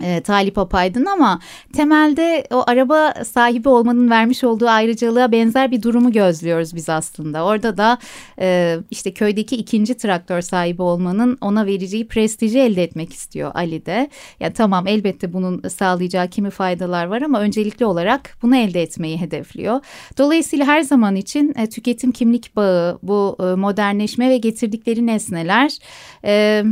e, 0.00 0.20
Talip 0.20 0.58
Apaydın 0.58 1.04
ama 1.04 1.40
temelde 1.72 2.46
o 2.52 2.64
araba 2.66 3.14
sahibi 3.24 3.68
olmanın 3.68 4.10
vermiş 4.10 4.44
olduğu 4.44 4.68
ayrıcalığa 4.68 5.32
benzer 5.32 5.70
bir 5.70 5.82
durumu 5.82 6.12
gözlüyoruz 6.12 6.74
biz 6.74 6.88
aslında. 6.88 7.44
Orada 7.44 7.76
da 7.76 7.98
e, 8.40 8.78
işte 8.90 9.14
köydeki 9.14 9.56
ikinci 9.56 9.94
traktör 9.94 10.40
sahibi 10.40 10.82
olmanın 10.82 11.38
ona 11.40 11.66
vereceği 11.66 12.08
prestiji 12.08 12.58
elde 12.58 12.82
etmek 12.82 13.12
istiyor 13.12 13.50
Ali 13.54 13.86
de. 13.86 14.10
Ya 14.40 14.52
tamam 14.52 14.86
elbette 14.86 15.32
bunun 15.32 15.68
sağlayacağı 15.68 16.28
kimi 16.28 16.50
faydalar 16.50 17.06
var 17.06 17.22
ama 17.22 17.40
öncelikli 17.40 17.84
olarak 17.84 18.36
bunu 18.42 18.56
elde 18.56 18.82
etmeyi 18.82 19.20
hedefliyor. 19.20 19.80
Dolayısıyla 20.18 20.66
her 20.66 20.80
zaman 20.80 21.16
için 21.16 21.54
e, 21.56 21.68
tüketim 21.68 22.12
kimlik 22.12 22.56
bağı, 22.56 22.98
bu 23.02 23.36
e, 23.40 23.42
modernleşme 23.42 24.30
ve 24.30 24.38
getirdikleri 24.38 25.06
nesneler... 25.06 25.78
E, 26.24 26.64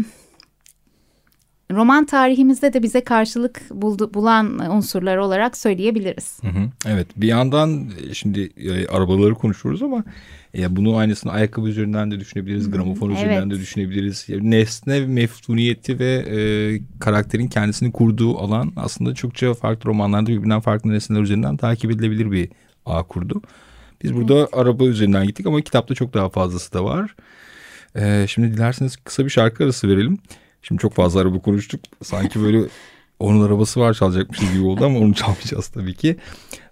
roman 1.70 2.06
tarihimizde 2.06 2.72
de 2.72 2.82
bize 2.82 3.04
karşılık 3.04 3.70
buldu, 3.70 4.10
bulan 4.14 4.70
unsurlar 4.76 5.16
olarak 5.16 5.56
söyleyebiliriz. 5.56 6.38
Hı 6.42 6.48
hı, 6.48 6.70
evet 6.86 7.06
bir 7.16 7.28
yandan 7.28 7.90
e, 8.10 8.14
şimdi 8.14 8.50
e, 8.56 8.86
arabaları 8.86 9.34
konuşuyoruz 9.34 9.82
ama 9.82 10.04
e, 10.58 10.76
bunu 10.76 10.96
aynısını 10.96 11.32
ayakkabı 11.32 11.68
üzerinden 11.68 12.10
de 12.10 12.20
düşünebiliriz, 12.20 12.70
gramofon 12.70 13.10
evet. 13.10 13.18
üzerinden 13.18 13.50
de 13.50 13.54
düşünebiliriz. 13.54 14.26
Nesne 14.28 15.00
meftuniyeti 15.00 15.98
ve 15.98 16.12
e, 16.12 16.38
karakterin 17.00 17.48
kendisini 17.48 17.92
kurduğu 17.92 18.38
alan 18.38 18.72
aslında 18.76 19.14
çokça 19.14 19.54
farklı 19.54 19.90
romanlarda 19.90 20.30
birbirinden 20.30 20.60
farklı 20.60 20.92
nesneler 20.92 21.20
üzerinden 21.20 21.56
takip 21.56 21.90
edilebilir 21.90 22.30
bir 22.30 22.48
ağ 22.86 23.02
kurdu. 23.02 23.42
Biz 24.02 24.14
burada 24.14 24.38
evet. 24.38 24.48
araba 24.52 24.84
üzerinden 24.84 25.26
gittik 25.26 25.46
ama 25.46 25.60
kitapta 25.60 25.94
çok 25.94 26.14
daha 26.14 26.28
fazlası 26.28 26.72
da 26.72 26.84
var. 26.84 27.16
E, 27.96 28.26
şimdi 28.28 28.54
dilerseniz 28.54 28.96
kısa 28.96 29.24
bir 29.24 29.30
şarkı 29.30 29.64
arası 29.64 29.88
verelim. 29.88 30.18
Şimdi 30.68 30.82
çok 30.82 30.94
fazla 30.94 31.20
araba 31.20 31.38
konuştuk. 31.38 31.80
Sanki 32.02 32.42
böyle 32.42 32.60
onun 33.18 33.46
arabası 33.46 33.80
var 33.80 33.94
çalacakmış 33.94 34.38
gibi 34.38 34.64
oldu 34.64 34.84
ama 34.84 34.98
onu 34.98 35.14
çalmayacağız 35.14 35.68
tabii 35.68 35.94
ki. 35.94 36.16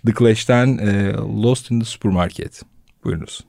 The 0.07 0.13
Clash'ten 0.19 0.79
e, 0.79 1.13
Lost 1.43 1.71
in 1.71 1.81
the 1.81 1.87
Supermarket. 1.87 2.63
Buyurunuz. 3.05 3.41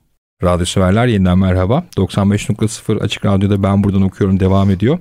Radyo 0.42 0.66
severler 0.66 1.06
yeniden 1.06 1.38
merhaba. 1.38 1.84
95.0 1.96 3.00
Açık 3.00 3.24
Radyo'da 3.24 3.62
Ben 3.62 3.84
Buradan 3.84 4.02
Okuyorum 4.02 4.40
devam 4.40 4.70
ediyor. 4.70 4.98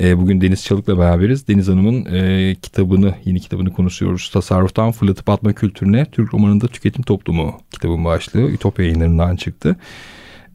E, 0.00 0.18
bugün 0.18 0.40
Deniz 0.40 0.64
Çalık'la 0.64 0.98
beraberiz. 0.98 1.48
Deniz 1.48 1.68
Hanım'ın 1.68 2.04
e, 2.14 2.54
kitabını, 2.62 3.14
yeni 3.24 3.40
kitabını 3.40 3.72
konuşuyoruz. 3.72 4.30
Tasarruftan 4.32 4.92
fırlatıp 4.92 5.28
atma 5.28 5.52
kültürüne 5.52 6.04
Türk 6.04 6.34
romanında 6.34 6.68
tüketim 6.68 7.02
toplumu 7.02 7.60
kitabın 7.70 8.04
başlığı. 8.04 8.50
Ütopya 8.50 8.84
yayınlarından 8.84 9.36
çıktı. 9.36 9.76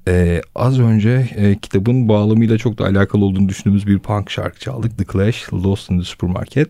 Ee, 0.08 0.42
az 0.56 0.80
önce 0.80 1.28
e, 1.36 1.56
kitabın 1.56 2.10
bağlamıyla 2.10 2.58
çok 2.58 2.78
da 2.78 2.86
alakalı 2.86 3.26
olduğunu 3.26 3.50
düşündüğümüz 3.50 3.88
bir 3.88 4.00
punk 4.00 4.32
şarkı 4.32 4.60
çaldık. 4.60 4.98
The 4.98 5.06
Clash, 5.14 5.54
Lost 5.54 5.92
in 5.92 6.00
the 6.00 6.06
Supermarket. 6.06 6.70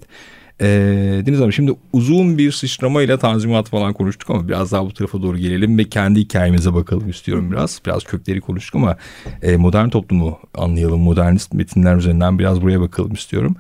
Ee, 0.62 1.22
Deniz 1.26 1.40
Hanım 1.40 1.54
şimdi 1.54 1.74
uzun 1.94 2.38
bir 2.38 2.52
sıçramayla 2.52 3.18
tanzimat 3.18 3.70
falan 3.70 3.94
konuştuk 3.94 4.30
ama 4.30 4.48
biraz 4.48 4.72
daha 4.72 4.86
bu 4.86 4.94
tarafa 4.94 5.22
doğru 5.22 5.38
gelelim 5.38 5.78
ve 5.78 5.84
kendi 5.84 6.20
hikayemize 6.20 6.74
bakalım 6.74 7.10
istiyorum 7.10 7.52
biraz. 7.52 7.82
Biraz 7.86 8.04
kökleri 8.04 8.42
konuştuk 8.42 8.76
ama 8.76 8.98
e, 9.42 9.58
modern 9.58 9.90
toplumu 9.90 10.40
anlayalım. 10.54 11.00
Modernist 11.00 11.54
metinler 11.54 11.96
üzerinden 11.96 12.40
biraz 12.40 12.62
buraya 12.62 12.82
bakalım 12.82 13.14
istiyorum. 13.14 13.56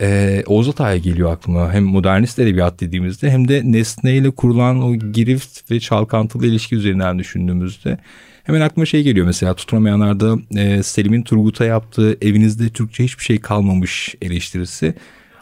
Ee, 0.00 0.42
Oğuz 0.46 0.68
Atay'a 0.68 0.96
geliyor 0.96 1.32
aklıma. 1.32 1.72
Hem 1.72 1.84
modernist 1.84 2.38
edebiyat 2.38 2.80
dediğimizde 2.80 3.30
hem 3.30 3.48
de 3.48 3.62
nesneyle 3.64 4.30
kurulan 4.30 4.82
o 4.82 4.94
girift 4.94 5.70
ve 5.70 5.80
çalkantılı 5.80 6.46
ilişki 6.46 6.76
üzerinden 6.76 7.18
düşündüğümüzde 7.18 7.98
Hemen 8.44 8.60
aklıma 8.60 8.86
şey 8.86 9.02
geliyor 9.02 9.26
mesela 9.26 9.54
tutunamayanlarda 9.54 10.36
e, 10.56 10.82
Selim'in 10.82 11.22
Turgut'a 11.22 11.64
yaptığı 11.64 12.18
evinizde 12.22 12.68
Türkçe 12.68 13.04
hiçbir 13.04 13.24
şey 13.24 13.40
kalmamış 13.40 14.14
eleştirisi 14.22 14.94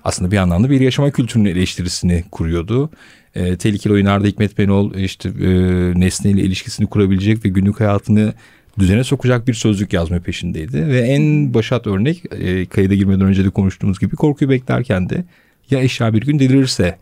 aslında 0.04 0.30
bir 0.30 0.37
anlamda 0.37 0.71
bir 0.71 0.80
yaşama 0.80 1.11
kültürünün 1.11 1.50
eleştirisini 1.50 2.25
kuruyordu. 2.30 2.90
E, 3.35 3.56
tehlikeli 3.56 3.92
oyunlarda 3.92 4.26
Hikmet 4.26 4.56
Penol 4.56 4.94
işte 4.94 5.28
e, 5.28 5.50
nesneyle 6.00 6.42
ilişkisini 6.42 6.87
kurabilecek 6.87 7.44
ve 7.44 7.49
günlük 7.49 7.80
hayatını 7.80 8.35
düzene 8.78 9.04
sokacak 9.04 9.49
bir 9.49 9.54
sözlük 9.54 9.92
yazma 9.92 10.18
peşindeydi. 10.21 10.87
Ve 10.87 11.00
en 11.00 11.54
başat 11.54 11.87
örnek 11.87 12.23
e, 12.30 12.66
kayıda 12.66 12.94
girmeden 12.94 13.26
önce 13.26 13.44
de 13.44 13.50
konuştuğumuz 13.50 14.00
gibi 14.00 14.16
korkuyu 14.16 14.50
beklerken 14.50 15.09
de 15.11 15.25
ya 15.71 15.80
eşya 15.80 16.14
bir 16.14 16.21
gün 16.21 16.38
delirirse 16.38 16.99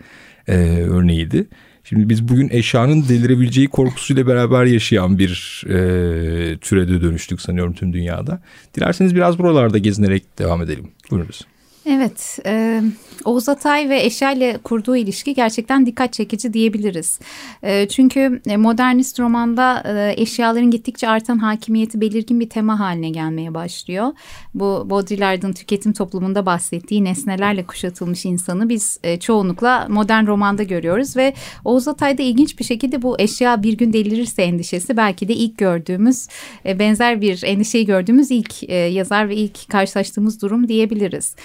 e, 0.48 0.54
örneğiydi. 0.82 1.46
Şimdi 1.84 2.08
biz 2.08 2.28
bugün 2.28 2.48
eşyanın 2.48 3.08
delirebileceği 3.08 3.68
korkusuyla 3.68 4.26
beraber 4.26 4.64
yaşayan 4.64 5.18
bir 5.18 5.64
e, 5.66 6.58
türede 6.58 7.00
dönüştük 7.00 7.40
sanıyorum 7.40 7.72
tüm 7.72 7.92
dünyada. 7.92 8.40
Dilerseniz 8.74 9.14
biraz 9.14 9.38
buralarda 9.38 9.78
gezinerek 9.78 10.38
devam 10.38 10.62
edelim. 10.62 10.88
Buyurunuz. 11.10 11.40
Evet, 11.86 12.38
e, 12.46 12.82
Oğuz 13.24 13.48
Atay 13.48 13.88
ve 13.88 14.02
eşya 14.02 14.32
ile 14.32 14.58
kurduğu 14.64 14.96
ilişki 14.96 15.34
gerçekten 15.34 15.86
dikkat 15.86 16.12
çekici 16.12 16.52
diyebiliriz. 16.52 17.20
E, 17.62 17.88
çünkü 17.88 18.42
modernist 18.56 19.20
romanda 19.20 19.82
e, 19.86 20.22
eşyaların 20.22 20.70
gittikçe 20.70 21.08
artan 21.08 21.38
hakimiyeti 21.38 22.00
belirgin 22.00 22.40
bir 22.40 22.48
tema 22.48 22.80
haline 22.80 23.10
gelmeye 23.10 23.54
başlıyor. 23.54 24.12
Bu 24.54 24.86
Baudrillard'ın 24.90 25.52
tüketim 25.52 25.92
toplumunda 25.92 26.46
bahsettiği 26.46 27.04
nesnelerle 27.04 27.66
kuşatılmış 27.66 28.24
insanı 28.24 28.68
biz 28.68 28.98
e, 29.02 29.20
çoğunlukla 29.20 29.86
modern 29.88 30.26
romanda 30.26 30.62
görüyoruz 30.62 31.16
ve 31.16 31.34
Oğuz 31.64 31.88
Atay'da 31.88 32.22
ilginç 32.22 32.58
bir 32.58 32.64
şekilde 32.64 33.02
bu 33.02 33.20
eşya 33.20 33.62
bir 33.62 33.72
gün 33.72 33.92
delirirse 33.92 34.42
endişesi 34.42 34.96
belki 34.96 35.28
de 35.28 35.34
ilk 35.34 35.58
gördüğümüz 35.58 36.28
e, 36.66 36.78
benzer 36.78 37.20
bir 37.20 37.42
endişeyi 37.44 37.86
gördüğümüz 37.86 38.30
ilk 38.30 38.62
e, 38.62 38.74
yazar 38.74 39.28
ve 39.28 39.36
ilk 39.36 39.68
karşılaştığımız 39.68 40.42
durum 40.42 40.68
diyebiliriz. 40.68 41.36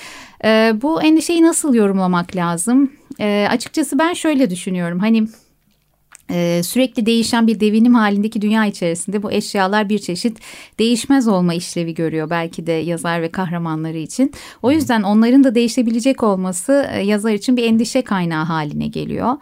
E, 0.46 0.74
bu 0.82 1.04
endişeyi 1.04 1.42
nasıl 1.42 1.74
yorumlamak 1.74 2.36
lazım? 2.36 2.92
E, 3.20 3.48
açıkçası 3.52 4.00
ben 4.00 4.14
şöyle 4.14 4.50
düşünüyorum. 4.50 5.00
Hani 5.00 5.28
ee, 6.32 6.62
sürekli 6.64 7.06
değişen 7.06 7.48
bir 7.48 7.60
devinim 7.60 7.94
halindeki 7.94 8.42
dünya 8.42 8.66
içerisinde 8.66 9.24
bu 9.24 9.32
eşyalar 9.32 9.90
bir 9.90 10.00
çeşit 10.00 10.40
değişmez 10.80 11.28
olma 11.28 11.54
işlevi 11.54 11.94
görüyor 11.94 12.30
belki 12.30 12.68
de 12.68 12.72
yazar 12.72 13.22
ve 13.22 13.32
kahramanları 13.32 13.98
için. 13.98 14.34
O 14.62 14.72
yüzden 14.72 15.04
onların 15.04 15.44
da 15.44 15.56
değişebilecek 15.56 16.24
olması 16.24 16.88
e, 16.92 17.00
yazar 17.02 17.34
için 17.34 17.58
bir 17.58 17.64
endişe 17.64 18.02
kaynağı 18.02 18.46
haline 18.46 18.88
geliyor. 18.88 19.38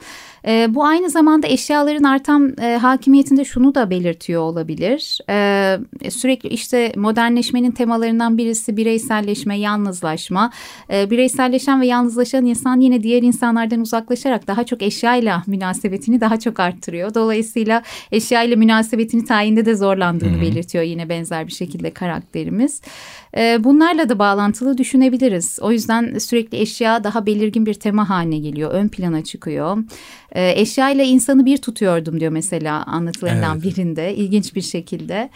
E, 0.47 0.75
bu 0.75 0.85
aynı 0.85 1.09
zamanda 1.09 1.47
eşyaların 1.47 2.03
artan 2.03 2.55
e, 2.61 2.77
hakimiyetinde 2.77 3.45
şunu 3.45 3.75
da 3.75 3.89
belirtiyor 3.89 4.41
olabilir. 4.41 5.19
E, 5.29 5.77
sürekli 6.09 6.49
işte 6.49 6.93
modernleşmenin 6.95 7.71
temalarından 7.71 8.37
birisi 8.37 8.77
bireyselleşme, 8.77 9.59
yalnızlaşma. 9.59 10.51
E, 10.93 11.09
bireyselleşen 11.09 11.81
ve 11.81 11.87
yalnızlaşan 11.87 12.45
insan 12.45 12.79
yine 12.79 13.03
diğer 13.03 13.23
insanlardan 13.23 13.81
uzaklaşarak 13.81 14.47
daha 14.47 14.63
çok 14.63 14.81
eşyayla 14.81 15.43
münasebetini 15.47 16.21
daha 16.21 16.39
çok 16.39 16.59
arttırıyor. 16.73 17.13
Dolayısıyla 17.13 17.83
eşyayla 18.11 18.57
münasebetini 18.57 19.25
tayinde 19.25 19.65
de 19.65 19.75
zorlandığını 19.75 20.33
Hı-hı. 20.33 20.41
belirtiyor 20.41 20.83
yine 20.83 21.09
benzer 21.09 21.47
bir 21.47 21.51
şekilde 21.51 21.91
karakterimiz. 21.91 22.81
E, 23.37 23.63
bunlarla 23.63 24.09
da 24.09 24.19
bağlantılı 24.19 24.77
düşünebiliriz. 24.77 25.59
O 25.61 25.71
yüzden 25.71 26.17
sürekli 26.17 26.57
eşya 26.57 27.03
daha 27.03 27.25
belirgin 27.25 27.65
bir 27.65 27.73
tema 27.73 28.09
haline 28.09 28.37
geliyor, 28.37 28.71
ön 28.71 28.87
plana 28.87 29.23
çıkıyor. 29.23 29.77
E, 30.31 30.61
eşya 30.61 30.89
ile 30.89 31.05
insanı 31.05 31.45
bir 31.45 31.57
tutuyordum 31.57 32.19
diyor 32.19 32.31
mesela 32.31 32.83
anlatılarından 32.83 33.57
evet. 33.57 33.63
birinde 33.63 34.15
ilginç 34.15 34.55
bir 34.55 34.61
şekilde. 34.61 35.29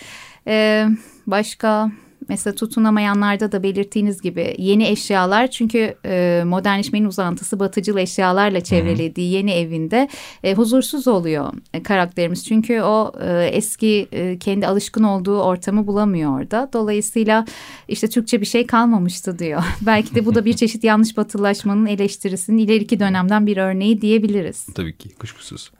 E, 0.47 0.85
başka 1.27 1.91
mesela 2.29 2.55
tutunamayanlarda 2.55 3.51
da 3.51 3.63
belirttiğiniz 3.63 4.21
gibi 4.21 4.55
yeni 4.57 4.87
eşyalar 4.87 5.47
çünkü 5.47 5.95
e, 6.05 6.43
modernleşmenin 6.45 7.05
uzantısı 7.05 7.59
batıcıl 7.59 7.97
eşyalarla 7.97 8.61
çevrelediği 8.61 9.31
yeni 9.31 9.51
evinde 9.51 10.09
e, 10.43 10.53
huzursuz 10.53 11.07
oluyor 11.07 11.53
e, 11.73 11.83
karakterimiz. 11.83 12.45
Çünkü 12.45 12.81
o 12.81 13.11
e, 13.21 13.45
eski 13.45 14.07
e, 14.11 14.37
kendi 14.39 14.67
alışkın 14.67 15.03
olduğu 15.03 15.41
ortamı 15.41 15.87
bulamıyor 15.87 16.39
orada. 16.39 16.69
Dolayısıyla 16.73 17.45
işte 17.87 18.09
Türkçe 18.09 18.41
bir 18.41 18.45
şey 18.45 18.67
kalmamıştı 18.67 19.39
diyor. 19.39 19.63
Belki 19.81 20.15
de 20.15 20.25
bu 20.25 20.35
da 20.35 20.45
bir 20.45 20.53
çeşit 20.57 20.83
yanlış 20.83 21.17
batılaşmanın 21.17 21.85
eleştirisinin 21.85 22.57
ileriki 22.57 22.99
dönemden 22.99 23.47
bir 23.47 23.57
örneği 23.57 24.01
diyebiliriz. 24.01 24.65
Tabii 24.75 24.97
ki 24.97 25.09
kuşkusuz. 25.09 25.71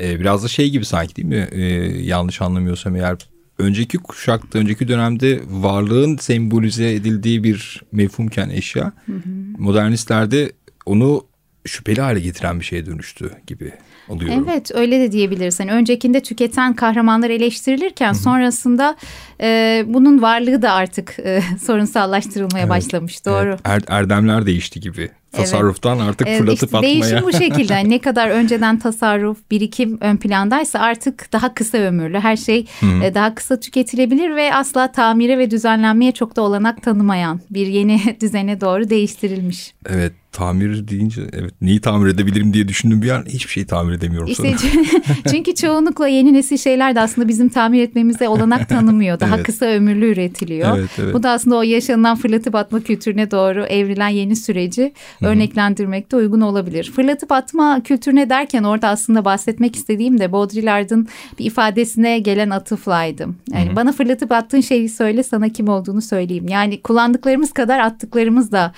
Ee, 0.00 0.20
biraz 0.20 0.44
da 0.44 0.48
şey 0.48 0.70
gibi 0.70 0.84
sanki 0.84 1.16
değil 1.16 1.28
mi? 1.28 1.48
Ee, 1.52 1.62
yanlış 2.02 2.42
anlamıyorsam 2.42 2.96
eğer 2.96 3.16
önceki 3.58 3.98
kuşakta, 3.98 4.58
önceki 4.58 4.88
dönemde 4.88 5.40
varlığın 5.48 6.16
sembolize 6.16 6.92
edildiği 6.92 7.44
bir 7.44 7.82
mefhumken 7.92 8.48
eşya, 8.48 8.92
hı 9.06 9.12
hı. 9.12 9.20
modernistlerde 9.58 10.52
onu 10.86 11.26
şüpheli 11.66 12.00
hale 12.00 12.20
getiren 12.20 12.60
bir 12.60 12.64
şeye 12.64 12.86
dönüştü 12.86 13.30
gibi 13.46 13.72
oluyor. 14.08 14.32
Evet 14.44 14.70
öyle 14.74 15.00
de 15.00 15.12
diyebilirsin. 15.12 15.64
Yani 15.64 15.78
öncekinde 15.78 16.20
tüketen 16.20 16.74
kahramanlar 16.74 17.30
eleştirilirken 17.30 18.12
Hı-hı. 18.12 18.22
sonrasında 18.22 18.96
e, 19.40 19.84
bunun 19.86 20.22
varlığı 20.22 20.62
da 20.62 20.72
artık 20.72 21.18
e, 21.18 21.42
sorunsallaştırılmaya 21.60 22.60
evet, 22.60 22.70
başlamış. 22.70 23.24
Doğru. 23.24 23.48
Evet. 23.48 23.60
Er, 23.64 23.82
erdemler 23.88 24.46
değişti 24.46 24.80
gibi. 24.80 25.10
Tasarruftan 25.32 25.98
evet. 25.98 26.08
artık 26.08 26.28
fırlatıp 26.28 26.64
işte 26.64 26.76
atmaya. 26.76 26.92
Değişim 26.92 27.22
bu 27.22 27.32
şekilde. 27.32 27.74
Yani 27.74 27.90
ne 27.90 27.98
kadar 28.00 28.28
önceden 28.28 28.78
tasarruf, 28.78 29.38
birikim 29.50 29.98
ön 30.00 30.16
plandaysa 30.16 30.78
artık 30.78 31.32
daha 31.32 31.54
kısa 31.54 31.78
ömürlü. 31.78 32.18
Her 32.18 32.36
şey 32.36 32.66
Hı-hı. 32.80 33.14
daha 33.14 33.34
kısa 33.34 33.60
tüketilebilir 33.60 34.36
ve 34.36 34.54
asla 34.54 34.92
tamire 34.92 35.38
ve 35.38 35.50
düzenlenmeye 35.50 36.12
çok 36.12 36.36
da 36.36 36.42
olanak 36.42 36.82
tanımayan 36.82 37.40
bir 37.50 37.66
yeni 37.66 38.00
düzene 38.20 38.60
doğru 38.60 38.90
değiştirilmiş. 38.90 39.74
Evet 39.88 40.12
tamir 40.36 40.88
deyince 40.88 41.22
evet 41.32 41.54
neyi 41.60 41.80
tamir 41.80 42.08
edebilirim 42.08 42.52
diye 42.54 42.68
düşündüm 42.68 43.02
bir 43.02 43.10
an 43.10 43.24
hiçbir 43.28 43.50
şeyi 43.50 43.66
tamir 43.66 43.92
edemiyorum 43.92 44.28
işte, 44.30 44.54
çünkü 45.30 45.54
çoğunlukla 45.54 46.08
yeni 46.08 46.32
nesil 46.32 46.56
şeyler 46.56 46.94
de 46.94 47.00
aslında 47.00 47.28
bizim 47.28 47.48
tamir 47.48 47.82
etmemize 47.82 48.28
olanak 48.28 48.68
tanımıyor. 48.68 49.20
Daha 49.20 49.36
evet. 49.36 49.46
kısa 49.46 49.66
ömürlü 49.66 50.12
üretiliyor. 50.12 50.78
Evet, 50.78 50.90
evet. 50.98 51.14
Bu 51.14 51.22
da 51.22 51.30
aslında 51.30 51.56
o 51.56 51.62
yaşanılan 51.62 52.16
fırlatıp 52.16 52.54
atma 52.54 52.80
kültürüne 52.80 53.30
doğru 53.30 53.64
evrilen 53.64 54.08
yeni 54.08 54.36
süreci 54.36 54.92
Hı-hı. 55.18 55.28
örneklendirmekte 55.28 56.16
uygun 56.16 56.40
olabilir. 56.40 56.92
Fırlatıp 56.96 57.32
atma 57.32 57.80
kültürüne 57.82 58.30
derken 58.30 58.62
orada 58.62 58.88
aslında 58.88 59.24
bahsetmek 59.24 59.76
istediğim 59.76 60.18
de 60.20 60.32
Baudrillard'ın 60.32 61.08
bir 61.38 61.44
ifadesine 61.44 62.18
gelen 62.18 62.50
atıflaydı. 62.50 63.26
Yani 63.52 63.66
Hı-hı. 63.66 63.76
bana 63.76 63.92
fırlatıp 63.92 64.32
attığın 64.32 64.60
şeyi 64.60 64.88
söyle 64.88 65.22
sana 65.22 65.48
kim 65.48 65.68
olduğunu 65.68 66.02
söyleyeyim. 66.02 66.48
Yani 66.48 66.82
kullandıklarımız 66.82 67.52
kadar 67.52 67.78
attıklarımız 67.78 68.52
da 68.52 68.72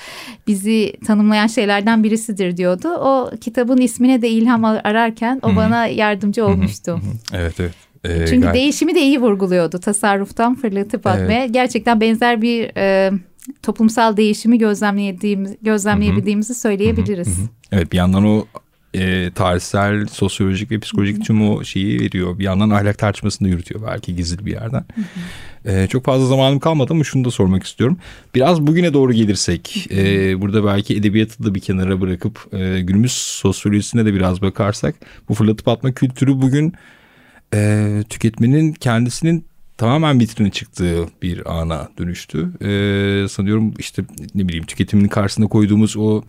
bizi 0.47 0.92
tanımlayan 1.07 1.47
şeylerden 1.47 2.04
birisidir 2.04 2.57
diyordu. 2.57 2.88
O 2.88 3.30
kitabın 3.40 3.76
ismine 3.76 4.23
de 4.23 4.28
ilham 4.28 4.64
ararken 4.64 5.40
o 5.42 5.49
Hı-hı. 5.49 5.57
bana 5.57 5.87
yardımcı 5.87 6.47
olmuştu. 6.47 6.92
Hı-hı. 6.92 7.38
Evet 7.40 7.61
evet. 7.61 7.75
Ee, 8.04 8.26
Çünkü 8.26 8.40
gayet... 8.40 8.54
değişimi 8.54 8.95
de 8.95 9.00
iyi 9.00 9.21
vurguluyordu. 9.21 9.78
Tasarruftan 9.78 10.54
fırlatıp 10.54 11.07
atmaya. 11.07 11.40
Evet. 11.40 11.52
Gerçekten 11.54 12.00
benzer 12.00 12.42
bir 12.42 12.71
e, 12.76 13.12
toplumsal 13.62 14.17
değişimi 14.17 14.59
gözlemlediğimiz, 14.59 15.52
gözlemleyebildiğimizi 15.62 16.55
söyleyebiliriz. 16.55 17.38
Hı 17.38 17.43
hı. 17.43 17.49
Evet 17.73 17.93
bir 17.93 17.97
yandan 17.97 18.25
o 18.25 18.47
e, 18.95 19.31
tarihsel, 19.35 20.07
sosyolojik 20.07 20.71
ve 20.71 20.78
psikolojik 20.78 21.25
tüm 21.25 21.50
o 21.50 21.64
şeyi 21.64 22.00
veriyor. 22.00 22.38
Bir 22.38 22.45
yandan 22.45 22.71
ahlak 22.71 22.99
tartışmasını 22.99 23.49
da 23.49 23.50
yürütüyor 23.50 23.83
belki 23.87 24.17
gizli 24.17 24.47
bir 24.47 24.52
yerden. 24.52 24.85
E, 25.64 25.87
çok 25.87 26.05
fazla 26.05 26.26
zamanım 26.26 26.59
kalmadı 26.59 26.93
ama 26.93 27.05
şunu 27.05 27.25
da 27.25 27.31
sormak 27.31 27.62
istiyorum. 27.62 27.99
Biraz 28.35 28.67
bugüne 28.67 28.93
doğru 28.93 29.12
gelirsek, 29.12 29.87
e, 29.90 30.40
burada 30.40 30.64
belki 30.64 30.97
edebiyatı 30.97 31.45
da 31.45 31.55
bir 31.55 31.61
kenara 31.61 32.00
bırakıp 32.00 32.55
e, 32.55 32.81
günümüz 32.81 33.12
sosyolojisine 33.12 34.07
de 34.07 34.14
biraz 34.14 34.43
bakarsak, 34.43 34.95
bu 35.28 35.35
fırlatıp 35.35 35.69
atma 35.69 35.93
kültürü 35.93 36.43
bugün 36.43 36.73
e, 37.55 38.05
tüketmenin 38.09 38.73
kendisinin 38.73 39.45
tamamen 39.78 40.20
vitrine 40.20 40.50
çıktığı 40.50 41.06
bir 41.23 41.61
ana 41.61 41.88
dönüştü. 41.99 42.50
E, 42.62 43.28
sanıyorum 43.28 43.75
işte 43.78 44.02
ne 44.35 44.49
bileyim 44.49 44.66
tüketimin 44.66 45.08
karşısında 45.08 45.47
koyduğumuz 45.47 45.97
o 45.97 46.23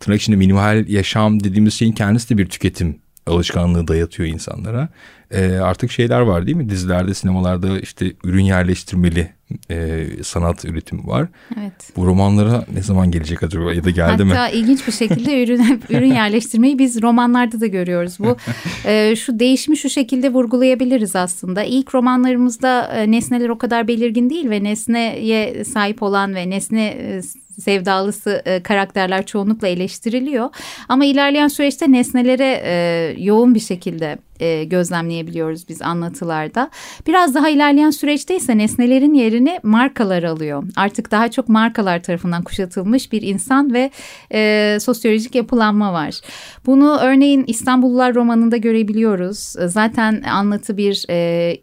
tırnak 0.00 0.20
içinde 0.20 0.36
minimal 0.36 0.88
yaşam 0.88 1.44
dediğimiz 1.44 1.74
şeyin 1.74 1.92
kendisi 1.92 2.28
de 2.30 2.38
bir 2.38 2.46
tüketim 2.46 2.98
alışkanlığı 3.26 3.88
dayatıyor 3.88 4.28
insanlara. 4.28 4.88
E, 5.30 5.52
artık 5.52 5.90
şeyler 5.90 6.20
var 6.20 6.46
değil 6.46 6.56
mi? 6.56 6.70
Dizilerde, 6.70 7.14
sinemalarda 7.14 7.80
işte 7.80 8.12
ürün 8.24 8.44
yerleştirmeli 8.44 9.30
e, 9.70 10.06
sanat 10.22 10.64
üretimi 10.64 11.06
var. 11.06 11.28
Evet. 11.60 11.72
Bu 11.96 12.06
romanlara 12.06 12.64
ne 12.74 12.82
zaman 12.82 13.10
gelecek 13.10 13.42
acaba 13.42 13.74
ya 13.74 13.84
da 13.84 13.90
geldi 13.90 14.10
Hatta 14.10 14.24
mi? 14.24 14.32
Hatta 14.34 14.48
ilginç 14.48 14.86
bir 14.86 14.92
şekilde 14.92 15.44
ürün 15.44 15.60
ürün 15.90 16.14
yerleştirmeyi 16.14 16.78
biz 16.78 17.02
romanlarda 17.02 17.60
da 17.60 17.66
görüyoruz. 17.66 18.16
Bu 18.18 18.36
e, 18.84 19.16
şu 19.16 19.38
değişimi 19.38 19.76
şu 19.76 19.90
şekilde 19.90 20.32
vurgulayabiliriz 20.32 21.16
aslında. 21.16 21.62
İlk 21.62 21.94
romanlarımızda 21.94 22.92
e, 22.94 23.10
nesneler 23.10 23.48
o 23.48 23.58
kadar 23.58 23.88
belirgin 23.88 24.30
değil 24.30 24.50
ve 24.50 24.64
nesneye 24.64 25.64
sahip 25.64 26.02
olan 26.02 26.34
ve 26.34 26.50
nesne 26.50 26.86
e, 26.86 27.22
sevdalısı 27.60 28.42
e, 28.44 28.62
karakterler 28.62 29.26
çoğunlukla 29.26 29.68
eleştiriliyor. 29.68 30.48
Ama 30.88 31.04
ilerleyen 31.04 31.48
süreçte 31.48 31.92
nesnelere 31.92 32.62
e, 32.64 33.14
yoğun 33.18 33.54
bir 33.54 33.60
şekilde 33.60 34.18
e, 34.40 34.64
gözlemleyebiliyoruz 34.64 35.68
biz 35.68 35.82
anlatılarda. 35.82 36.70
Biraz 37.06 37.34
daha 37.34 37.48
ilerleyen 37.48 37.90
süreçte 37.90 38.36
ise 38.36 38.58
nesnelerin 38.58 39.14
yerini 39.14 39.39
markalar 39.62 40.22
alıyor. 40.22 40.64
Artık 40.76 41.10
daha 41.10 41.30
çok 41.30 41.48
markalar 41.48 42.02
tarafından 42.02 42.42
kuşatılmış 42.42 43.12
bir 43.12 43.22
insan 43.22 43.72
ve 43.72 43.90
e, 44.32 44.78
sosyolojik 44.80 45.34
yapılanma 45.34 45.92
var. 45.92 46.20
Bunu 46.66 46.98
örneğin 47.00 47.44
İstanbullular 47.46 48.14
romanında 48.14 48.56
görebiliyoruz. 48.56 49.38
Zaten 49.66 50.22
anlatı 50.22 50.76
bir 50.76 51.04
e, 51.10 51.56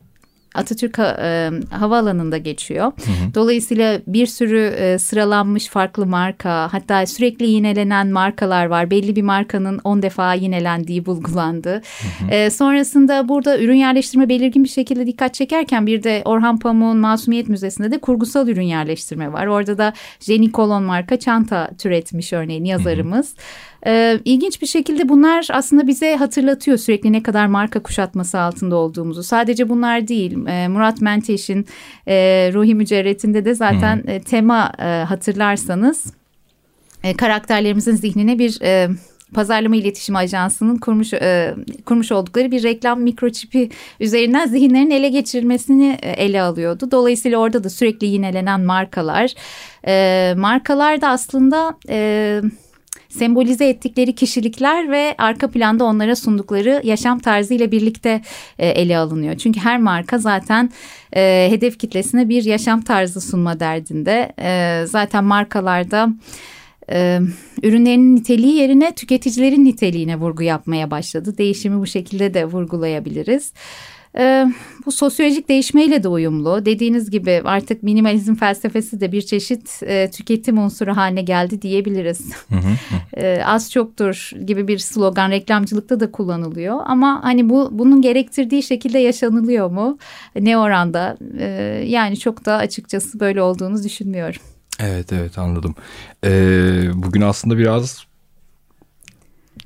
Atatürk 0.53 0.99
e, 0.99 1.51
Havaalanı'nda 1.69 2.37
geçiyor. 2.37 2.85
Hı 2.85 2.89
hı. 2.89 3.33
Dolayısıyla 3.35 4.01
bir 4.07 4.25
sürü 4.27 4.59
e, 4.59 4.99
sıralanmış 4.99 5.67
farklı 5.67 6.05
marka 6.05 6.73
hatta 6.73 7.05
sürekli 7.05 7.49
yinelenen 7.49 8.07
markalar 8.07 8.65
var. 8.65 8.91
Belli 8.91 9.15
bir 9.15 9.21
markanın 9.21 9.79
10 9.83 10.01
defa 10.01 10.33
yinelendiği 10.33 11.05
bulgulandı. 11.05 11.73
Hı 11.73 12.25
hı. 12.25 12.31
E, 12.31 12.49
sonrasında 12.49 13.29
burada 13.29 13.59
ürün 13.59 13.75
yerleştirme 13.75 14.29
belirgin 14.29 14.63
bir 14.63 14.69
şekilde 14.69 15.07
dikkat 15.07 15.33
çekerken 15.33 15.87
bir 15.87 16.03
de 16.03 16.21
Orhan 16.25 16.59
Pamuk'un 16.59 16.97
Masumiyet 16.97 17.49
Müzesi'nde 17.49 17.91
de 17.91 17.97
kurgusal 17.97 18.47
ürün 18.47 18.61
yerleştirme 18.61 19.33
var. 19.33 19.47
Orada 19.47 19.77
da 19.77 19.93
Jenny 20.19 20.51
Colon 20.51 20.83
marka 20.83 21.19
çanta 21.19 21.69
türetmiş 21.77 22.33
örneğin 22.33 22.65
yazarımız. 22.65 23.35
Hı 23.35 23.41
hı. 23.41 23.76
Ee, 23.85 24.19
ilginç 24.25 24.61
bir 24.61 24.67
şekilde 24.67 25.09
bunlar 25.09 25.47
aslında 25.51 25.87
bize 25.87 26.15
hatırlatıyor 26.15 26.77
sürekli 26.77 27.11
ne 27.11 27.23
kadar 27.23 27.47
marka 27.47 27.83
kuşatması 27.83 28.39
altında 28.39 28.75
olduğumuzu. 28.75 29.23
Sadece 29.23 29.69
bunlar 29.69 30.07
değil. 30.07 30.47
Ee, 30.47 30.67
Murat 30.67 31.01
Menteş'in 31.01 31.65
e, 32.07 32.15
Ruhi 32.53 32.75
Mücerret'inde 32.75 33.45
de 33.45 33.53
zaten 33.55 34.03
e, 34.07 34.21
tema 34.21 34.71
e, 34.79 34.83
hatırlarsanız 34.83 36.13
e, 37.03 37.13
karakterlerimizin 37.13 37.95
zihnine 37.95 38.39
bir... 38.39 38.61
E, 38.61 38.89
pazarlama 39.33 39.75
iletişim 39.75 40.15
ajansının 40.15 40.77
kurmuş 40.77 41.13
e, 41.13 41.55
kurmuş 41.85 42.11
oldukları 42.11 42.51
bir 42.51 42.63
reklam 42.63 43.01
mikroçipi 43.01 43.69
üzerinden 43.99 44.47
zihinlerin 44.47 44.91
ele 44.91 45.09
geçirilmesini 45.09 45.97
e, 46.01 46.09
ele 46.09 46.41
alıyordu. 46.41 46.91
Dolayısıyla 46.91 47.37
orada 47.37 47.63
da 47.63 47.69
sürekli 47.69 48.07
yinelenen 48.07 48.61
markalar, 48.61 49.33
e, 49.87 50.33
markalar 50.37 51.01
da 51.01 51.09
aslında 51.09 51.77
e, 51.89 52.41
sembolize 53.09 53.69
ettikleri 53.69 54.15
kişilikler 54.15 54.91
ve 54.91 55.15
arka 55.17 55.51
planda 55.51 55.85
onlara 55.85 56.15
sundukları 56.15 56.81
yaşam 56.83 57.19
tarzı 57.19 57.53
ile 57.53 57.71
birlikte 57.71 58.21
e, 58.59 58.67
ele 58.67 58.97
alınıyor. 58.97 59.35
Çünkü 59.35 59.59
her 59.59 59.79
marka 59.79 60.17
zaten 60.17 60.69
e, 61.15 61.47
hedef 61.51 61.79
kitlesine 61.79 62.29
bir 62.29 62.43
yaşam 62.43 62.81
tarzı 62.81 63.21
sunma 63.21 63.59
derdinde. 63.59 64.33
E, 64.39 64.85
zaten 64.85 65.23
markalarda 65.23 66.09
e, 66.91 67.19
ürünlerinin 67.63 68.15
niteliği 68.15 68.55
yerine 68.55 68.95
tüketicilerin 68.95 69.65
niteliğine 69.65 70.15
vurgu 70.15 70.43
yapmaya 70.43 70.91
başladı. 70.91 71.37
Değişimi 71.37 71.79
bu 71.79 71.87
şekilde 71.87 72.33
de 72.33 72.45
vurgulayabiliriz. 72.45 73.53
E, 74.17 74.47
bu 74.85 74.91
sosyolojik 74.91 75.49
değişmeyle 75.49 76.03
de 76.03 76.07
uyumlu. 76.07 76.65
Dediğiniz 76.65 77.11
gibi 77.11 77.41
artık 77.45 77.83
minimalizm 77.83 78.35
felsefesi 78.35 78.99
de 78.99 79.11
bir 79.11 79.21
çeşit 79.21 79.83
e, 79.83 80.11
tüketim 80.11 80.57
unsuru 80.57 80.97
haline 80.97 81.21
geldi 81.21 81.61
diyebiliriz. 81.61 82.31
e, 83.17 83.41
az 83.45 83.71
çoktur 83.71 84.31
gibi 84.45 84.67
bir 84.67 84.77
slogan 84.77 85.31
reklamcılıkta 85.31 85.99
da 85.99 86.11
kullanılıyor. 86.11 86.79
Ama 86.85 87.23
hani 87.23 87.49
bu 87.49 87.69
bunun 87.71 88.01
gerektirdiği 88.01 88.63
şekilde 88.63 88.99
yaşanılıyor 88.99 89.71
mu? 89.71 89.97
Ne 90.39 90.57
oranda? 90.57 91.17
E, 91.39 91.45
yani 91.87 92.19
çok 92.19 92.45
da 92.45 92.55
açıkçası 92.55 93.19
böyle 93.19 93.41
olduğunu 93.41 93.83
düşünmüyorum. 93.83 94.41
Evet 94.79 95.13
evet 95.13 95.37
anladım. 95.37 95.75
Ee, 96.25 96.89
bugün 96.93 97.21
aslında 97.21 97.57
biraz 97.57 98.06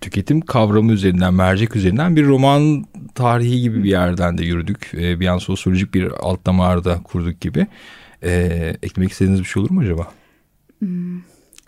tüketim 0.01 0.41
kavramı 0.41 0.91
üzerinden, 0.91 1.33
mercek 1.33 1.75
üzerinden 1.75 2.15
bir 2.15 2.25
roman 2.25 2.85
tarihi 3.15 3.61
gibi 3.61 3.83
bir 3.83 3.89
yerden 3.89 4.37
de 4.37 4.45
yürüdük. 4.45 4.91
E, 4.93 5.19
bir 5.19 5.27
an 5.27 5.37
sosyolojik 5.37 5.93
bir 5.93 6.11
alt 6.19 6.45
damarda 6.45 7.03
kurduk 7.03 7.41
gibi. 7.41 7.67
E, 8.23 8.31
eklemek 8.83 9.11
istediğiniz 9.11 9.39
bir 9.39 9.45
şey 9.45 9.61
olur 9.61 9.71
mu 9.71 9.81
acaba? 9.81 10.07
Hmm. 10.79 11.21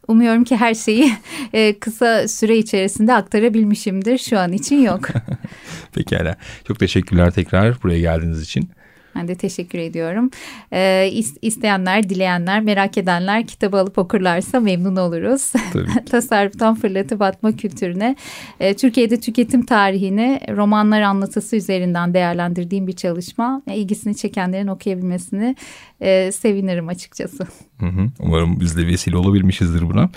Umuyorum 0.07 0.43
ki 0.43 0.57
her 0.57 0.73
şeyi 0.73 1.11
e, 1.53 1.79
kısa 1.79 2.27
süre 2.27 2.57
içerisinde 2.57 3.13
aktarabilmişimdir. 3.13 4.17
Şu 4.17 4.39
an 4.39 4.53
için 4.53 4.81
yok. 4.81 5.07
Pekala. 5.93 6.35
Çok 6.67 6.79
teşekkürler 6.79 7.31
tekrar 7.31 7.83
buraya 7.83 7.99
geldiğiniz 7.99 8.41
için. 8.41 8.69
Ben 9.15 9.27
de 9.27 9.35
teşekkür 9.35 9.79
ediyorum. 9.79 10.29
Ee, 10.73 11.11
isteyenler, 11.41 12.09
dileyenler, 12.09 12.61
merak 12.61 12.97
edenler 12.97 13.47
kitabı 13.47 13.77
alıp 13.77 13.97
okurlarsa 13.97 14.59
memnun 14.59 14.95
oluruz. 14.95 15.53
Tasarruftan 16.09 16.75
fırlatıp 16.75 17.21
atma 17.21 17.51
kültürüne, 17.51 18.15
e, 18.59 18.73
Türkiye'de 18.73 19.19
tüketim 19.19 19.65
tarihini 19.65 20.39
romanlar 20.49 21.01
anlatısı 21.01 21.55
üzerinden 21.55 22.13
değerlendirdiğim 22.13 22.87
bir 22.87 22.93
çalışma. 22.93 23.61
E, 23.67 23.77
ilgisini 23.77 24.15
çekenlerin 24.15 24.67
okuyabilmesini 24.67 25.55
e, 26.01 26.31
sevinirim 26.31 26.87
açıkçası. 26.87 27.47
Hı 27.79 27.85
hı. 27.85 28.09
Umarım 28.19 28.59
biz 28.59 28.77
de 28.77 28.87
vesile 28.87 29.17
olabilmişizdir 29.17 29.89
buna. 29.89 30.09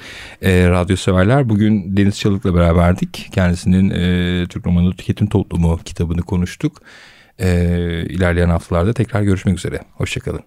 E, 0.42 0.68
radyo 0.68 0.96
severler 0.96 1.48
bugün 1.48 1.96
Deniz 1.96 2.18
Çalık'la 2.18 2.54
beraberdik. 2.54 3.28
Kendisinin 3.32 3.90
e, 3.90 4.46
Türk 4.46 4.66
Romanı 4.66 4.92
Tüketim 4.96 5.26
Toplumu 5.26 5.80
kitabını 5.84 6.22
konuştuk. 6.22 6.82
E, 7.38 7.48
ilerleyen 8.08 8.48
haftalarda 8.48 8.92
tekrar 8.92 9.22
görüşmek 9.22 9.58
üzere. 9.58 9.80
Hoşçakalın. 9.92 10.46